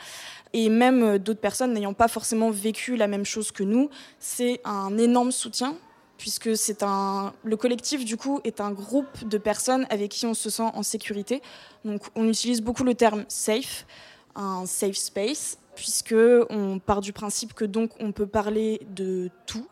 Et 0.53 0.69
même 0.69 1.17
d'autres 1.17 1.41
personnes 1.41 1.73
n'ayant 1.73 1.93
pas 1.93 2.07
forcément 2.07 2.51
vécu 2.51 2.95
la 2.95 3.07
même 3.07 3.25
chose 3.25 3.51
que 3.51 3.63
nous, 3.63 3.89
c'est 4.19 4.61
un 4.63 4.97
énorme 4.97 5.31
soutien 5.31 5.75
puisque 6.17 6.55
c'est 6.55 6.83
un 6.83 7.33
le 7.43 7.57
collectif 7.57 8.05
du 8.05 8.17
coup 8.17 8.39
est 8.43 8.61
un 8.61 8.71
groupe 8.71 9.27
de 9.27 9.37
personnes 9.37 9.85
avec 9.89 10.11
qui 10.11 10.25
on 10.25 10.33
se 10.33 10.49
sent 10.49 10.69
en 10.73 10.83
sécurité. 10.83 11.41
Donc 11.85 12.03
on 12.15 12.27
utilise 12.27 12.61
beaucoup 12.61 12.83
le 12.83 12.95
terme 12.95 13.25
safe, 13.27 13.85
un 14.35 14.65
safe 14.65 14.95
space, 14.95 15.57
puisque 15.75 16.15
on 16.49 16.79
part 16.79 17.01
du 17.01 17.13
principe 17.13 17.53
que 17.53 17.65
donc 17.65 17.91
on 17.99 18.11
peut 18.11 18.27
parler 18.27 18.81
de 18.89 19.29
tout. 19.45 19.67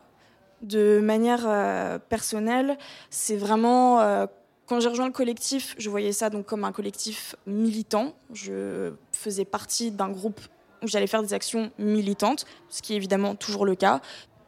De 0.62 1.00
manière 1.00 1.42
euh, 1.46 1.98
personnelle, 1.98 2.78
c'est 3.10 3.36
vraiment 3.36 4.00
euh, 4.00 4.26
quand 4.66 4.78
j'ai 4.78 4.88
rejoint 4.88 5.06
le 5.06 5.12
collectif, 5.12 5.74
je 5.76 5.90
voyais 5.90 6.12
ça 6.12 6.30
donc 6.30 6.46
comme 6.46 6.64
un 6.64 6.72
collectif 6.72 7.34
militant. 7.46 8.14
Je 8.32 8.92
faisais 9.10 9.44
partie 9.44 9.90
d'un 9.90 10.08
groupe 10.08 10.40
où 10.82 10.86
j'allais 10.86 11.06
faire 11.06 11.22
des 11.22 11.34
actions 11.34 11.70
militantes, 11.78 12.44
ce 12.68 12.82
qui 12.82 12.94
est 12.94 12.96
évidemment 12.96 13.34
toujours 13.34 13.64
le 13.64 13.74
cas. 13.74 14.00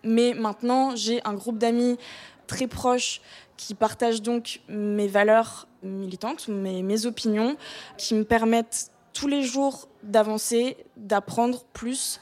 Mais 0.05 0.35
maintenant, 0.35 0.95
j'ai 0.95 1.21
un 1.25 1.35
groupe 1.35 1.59
d'amis 1.59 1.97
très 2.47 2.67
proches 2.67 3.21
qui 3.57 3.75
partagent 3.75 4.23
donc 4.23 4.61
mes 4.69 5.07
valeurs 5.07 5.69
militantes, 5.83 6.49
mes, 6.49 7.07
opinions, 7.07 7.57
qui 7.97 8.15
me 8.15 8.25
permettent 8.25 8.91
tous 9.13 9.29
les 9.29 9.43
jours 9.43 9.89
d'avancer, 10.03 10.77
d'apprendre 10.97 11.65
plus, 11.73 12.21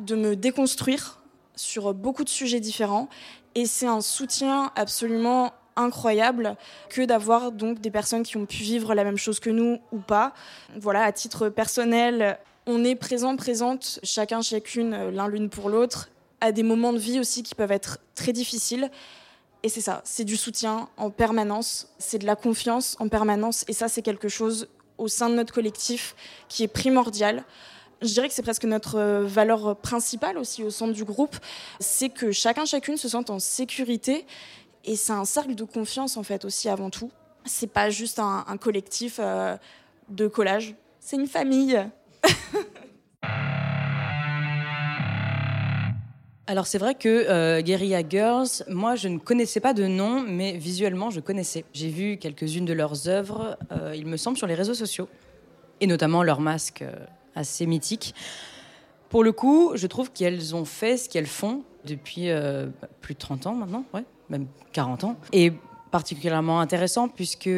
de 0.00 0.14
me 0.14 0.36
déconstruire 0.36 1.22
sur 1.54 1.94
beaucoup 1.94 2.24
de 2.24 2.28
sujets 2.28 2.60
différents. 2.60 3.08
Et 3.54 3.64
c'est 3.64 3.86
un 3.86 4.02
soutien 4.02 4.70
absolument 4.76 5.52
incroyable 5.76 6.56
que 6.88 7.02
d'avoir 7.02 7.52
donc 7.52 7.80
des 7.80 7.90
personnes 7.90 8.22
qui 8.22 8.36
ont 8.36 8.46
pu 8.46 8.62
vivre 8.62 8.94
la 8.94 9.04
même 9.04 9.16
chose 9.16 9.40
que 9.40 9.50
nous 9.50 9.78
ou 9.92 9.98
pas. 9.98 10.34
Voilà, 10.78 11.04
à 11.04 11.12
titre 11.12 11.48
personnel, 11.48 12.38
on 12.66 12.84
est 12.84 12.96
présent, 12.96 13.36
présente, 13.36 14.00
chacun, 14.02 14.42
chacune, 14.42 15.10
l'un 15.10 15.28
l'une 15.28 15.48
pour 15.48 15.68
l'autre, 15.70 16.10
des 16.52 16.62
moments 16.62 16.92
de 16.92 16.98
vie 16.98 17.20
aussi 17.20 17.42
qui 17.42 17.54
peuvent 17.54 17.72
être 17.72 17.98
très 18.14 18.32
difficiles. 18.32 18.90
Et 19.62 19.68
c'est 19.68 19.80
ça, 19.80 20.00
c'est 20.04 20.24
du 20.24 20.36
soutien 20.36 20.88
en 20.96 21.10
permanence, 21.10 21.88
c'est 21.98 22.18
de 22.18 22.26
la 22.26 22.36
confiance 22.36 22.96
en 23.00 23.08
permanence. 23.08 23.64
Et 23.68 23.72
ça, 23.72 23.88
c'est 23.88 24.02
quelque 24.02 24.28
chose 24.28 24.68
au 24.98 25.08
sein 25.08 25.28
de 25.28 25.34
notre 25.34 25.52
collectif 25.52 26.14
qui 26.48 26.62
est 26.62 26.68
primordial. 26.68 27.44
Je 28.02 28.08
dirais 28.08 28.28
que 28.28 28.34
c'est 28.34 28.42
presque 28.42 28.64
notre 28.64 29.24
valeur 29.24 29.76
principale 29.76 30.38
aussi 30.38 30.62
au 30.62 30.70
sein 30.70 30.88
du 30.88 31.04
groupe, 31.04 31.36
c'est 31.80 32.10
que 32.10 32.30
chacun, 32.30 32.64
chacune 32.64 32.96
se 32.96 33.08
sente 33.08 33.30
en 33.30 33.38
sécurité. 33.38 34.26
Et 34.84 34.96
c'est 34.96 35.12
un 35.12 35.24
cercle 35.24 35.54
de 35.54 35.64
confiance 35.64 36.16
en 36.16 36.22
fait 36.22 36.44
aussi 36.44 36.68
avant 36.68 36.90
tout. 36.90 37.10
C'est 37.44 37.66
pas 37.66 37.90
juste 37.90 38.18
un, 38.18 38.44
collectif 38.60 39.18
euh, 39.18 39.56
de 40.08 40.26
collage, 40.26 40.74
c'est 41.00 41.16
une 41.16 41.26
famille. 41.26 41.78
Alors 46.48 46.68
c'est 46.68 46.78
vrai 46.78 46.94
que 46.94 47.08
euh, 47.08 47.60
Guerilla 47.60 48.08
Girls, 48.08 48.46
moi 48.68 48.94
je 48.94 49.08
ne 49.08 49.18
connaissais 49.18 49.58
pas 49.58 49.74
de 49.74 49.86
nom, 49.86 50.20
mais 50.20 50.56
visuellement 50.56 51.10
je 51.10 51.18
connaissais. 51.18 51.64
J'ai 51.72 51.88
vu 51.88 52.18
quelques-unes 52.18 52.64
de 52.64 52.72
leurs 52.72 53.08
œuvres, 53.08 53.58
euh, 53.72 53.94
il 53.96 54.06
me 54.06 54.16
semble, 54.16 54.36
sur 54.36 54.46
les 54.46 54.54
réseaux 54.54 54.74
sociaux, 54.74 55.08
et 55.80 55.88
notamment 55.88 56.22
leur 56.22 56.40
masque 56.40 56.82
euh, 56.82 56.94
assez 57.34 57.66
mythique. 57.66 58.14
Pour 59.08 59.24
le 59.24 59.32
coup, 59.32 59.72
je 59.74 59.88
trouve 59.88 60.12
qu'elles 60.12 60.54
ont 60.54 60.64
fait 60.64 60.96
ce 60.96 61.08
qu'elles 61.08 61.26
font 61.26 61.62
depuis 61.84 62.28
plus 63.00 63.14
de 63.14 63.18
30 63.20 63.46
ans 63.46 63.54
maintenant, 63.54 63.84
ouais, 63.94 64.04
même 64.28 64.46
40 64.72 65.04
ans. 65.04 65.16
Et 65.32 65.52
particulièrement 65.96 66.60
intéressant 66.60 67.08
puisque 67.08 67.48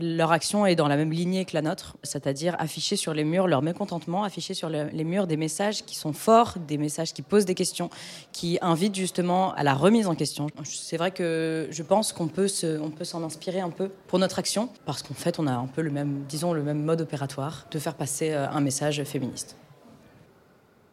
leur 0.00 0.30
action 0.30 0.64
est 0.64 0.76
dans 0.76 0.86
la 0.86 0.96
même 0.96 1.10
lignée 1.10 1.44
que 1.44 1.54
la 1.54 1.62
nôtre, 1.62 1.96
c'est-à-dire 2.04 2.54
afficher 2.60 2.94
sur 2.94 3.14
les 3.14 3.24
murs 3.24 3.48
leur 3.48 3.62
mécontentement, 3.62 4.22
afficher 4.22 4.54
sur 4.54 4.68
les 4.68 5.04
murs 5.04 5.26
des 5.26 5.36
messages 5.36 5.84
qui 5.84 5.96
sont 5.96 6.12
forts, 6.12 6.54
des 6.68 6.78
messages 6.78 7.12
qui 7.12 7.22
posent 7.22 7.46
des 7.46 7.56
questions, 7.56 7.90
qui 8.30 8.58
invitent 8.62 8.94
justement 8.94 9.52
à 9.54 9.64
la 9.64 9.74
remise 9.74 10.06
en 10.06 10.14
question. 10.14 10.46
C'est 10.62 10.96
vrai 10.96 11.10
que 11.10 11.66
je 11.72 11.82
pense 11.82 12.12
qu'on 12.12 12.28
peut 12.28 12.46
peut 12.96 13.04
s'en 13.04 13.24
inspirer 13.24 13.58
un 13.58 13.70
peu 13.70 13.88
pour 14.06 14.20
notre 14.20 14.38
action 14.38 14.68
parce 14.84 15.02
qu'en 15.02 15.14
fait 15.14 15.40
on 15.40 15.48
a 15.48 15.52
un 15.52 15.66
peu 15.66 15.82
le 15.82 15.90
même, 15.90 16.22
disons 16.28 16.52
le 16.52 16.62
même 16.62 16.80
mode 16.80 17.00
opératoire 17.00 17.66
de 17.72 17.80
faire 17.80 17.96
passer 17.96 18.30
euh, 18.30 18.48
un 18.48 18.60
message 18.60 19.02
féministe. 19.02 19.56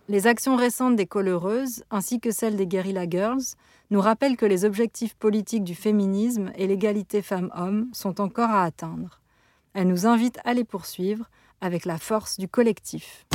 Les 0.10 0.26
actions 0.26 0.56
récentes 0.56 0.96
des 0.96 1.06
coloreuses, 1.06 1.84
ainsi 1.92 2.20
que 2.20 2.32
celles 2.32 2.56
des 2.56 2.66
Guerrilla 2.66 3.08
Girls, 3.08 3.56
nous 3.92 4.02
rappellent 4.02 4.38
que 4.38 4.46
les 4.46 4.66
objectifs 4.66 5.14
politiques 5.16 5.64
du 5.64 5.76
féminisme 5.76 6.52
et 6.56 6.66
l'égalité 6.66 7.22
femmes-hommes 7.22 7.90
sont 7.94 8.20
encore 8.22 8.50
à 8.50 8.64
atteindre. 8.64 9.20
Elles 9.74 9.88
nous 9.88 10.08
invitent 10.08 10.40
à 10.44 10.54
les 10.54 10.64
poursuivre 10.64 11.30
avec 11.60 11.86
la 11.86 11.98
force 11.98 12.40
du 12.40 12.48
collectif. 12.48 13.26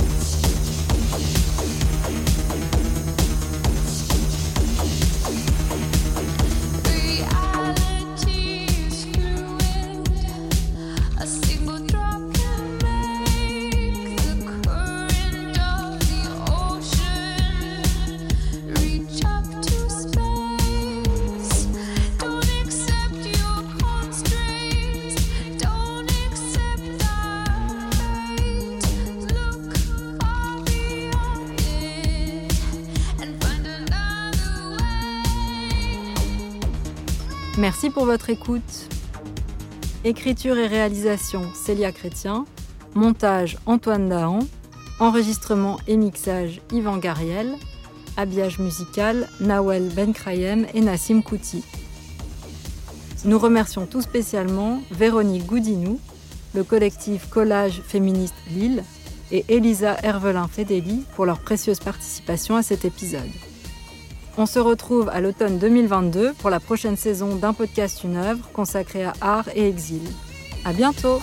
Merci 37.67 37.91
pour 37.91 38.05
votre 38.05 38.31
écoute. 38.31 38.89
Écriture 40.05 40.57
et 40.57 40.69
réalisation 40.69 41.43
Célia 41.53 41.91
Chrétien. 41.91 42.45
Montage 42.95 43.59
Antoine 43.67 44.09
Dahan. 44.09 44.39
Enregistrement 45.01 45.81
et 45.89 45.97
mixage 45.97 46.61
Yvan 46.71 46.99
Gariel. 46.99 47.57
Habillage 48.17 48.61
musical 48.61 49.29
Nawel 49.41 49.89
Benkrayem 49.89 50.69
et 50.75 50.81
Nassim 50.81 51.23
Kouti. 51.23 51.64
Nous 53.25 53.39
remercions 53.41 53.87
tout 53.87 54.01
spécialement 54.01 54.81
Véronique 54.93 55.47
Goudinou, 55.47 55.99
le 56.55 56.62
collectif 56.62 57.29
Collage 57.29 57.83
Féministe 57.85 58.37
Lille 58.49 58.85
et 59.33 59.45
Elisa 59.49 59.97
Hervelin 60.05 60.47
Fedeli 60.47 61.03
pour 61.17 61.27
leur 61.27 61.41
précieuse 61.41 61.81
participation 61.81 62.55
à 62.55 62.62
cet 62.62 62.85
épisode. 62.85 63.23
On 64.39 64.45
se 64.45 64.59
retrouve 64.59 65.09
à 65.09 65.20
l'automne 65.22 65.59
2022 65.59 66.34
pour 66.34 66.51
la 66.51 66.61
prochaine 66.61 66.97
saison 66.97 67.37
d'un 67.37 67.55
podcast 67.55 68.05
Une 68.05 68.16
œuvre 68.16 68.47
consacré 68.53 69.05
à 69.05 69.14
art 69.22 69.49
et 69.55 69.66
exil. 69.66 70.03
À 70.64 70.74
bientôt! 70.74 71.20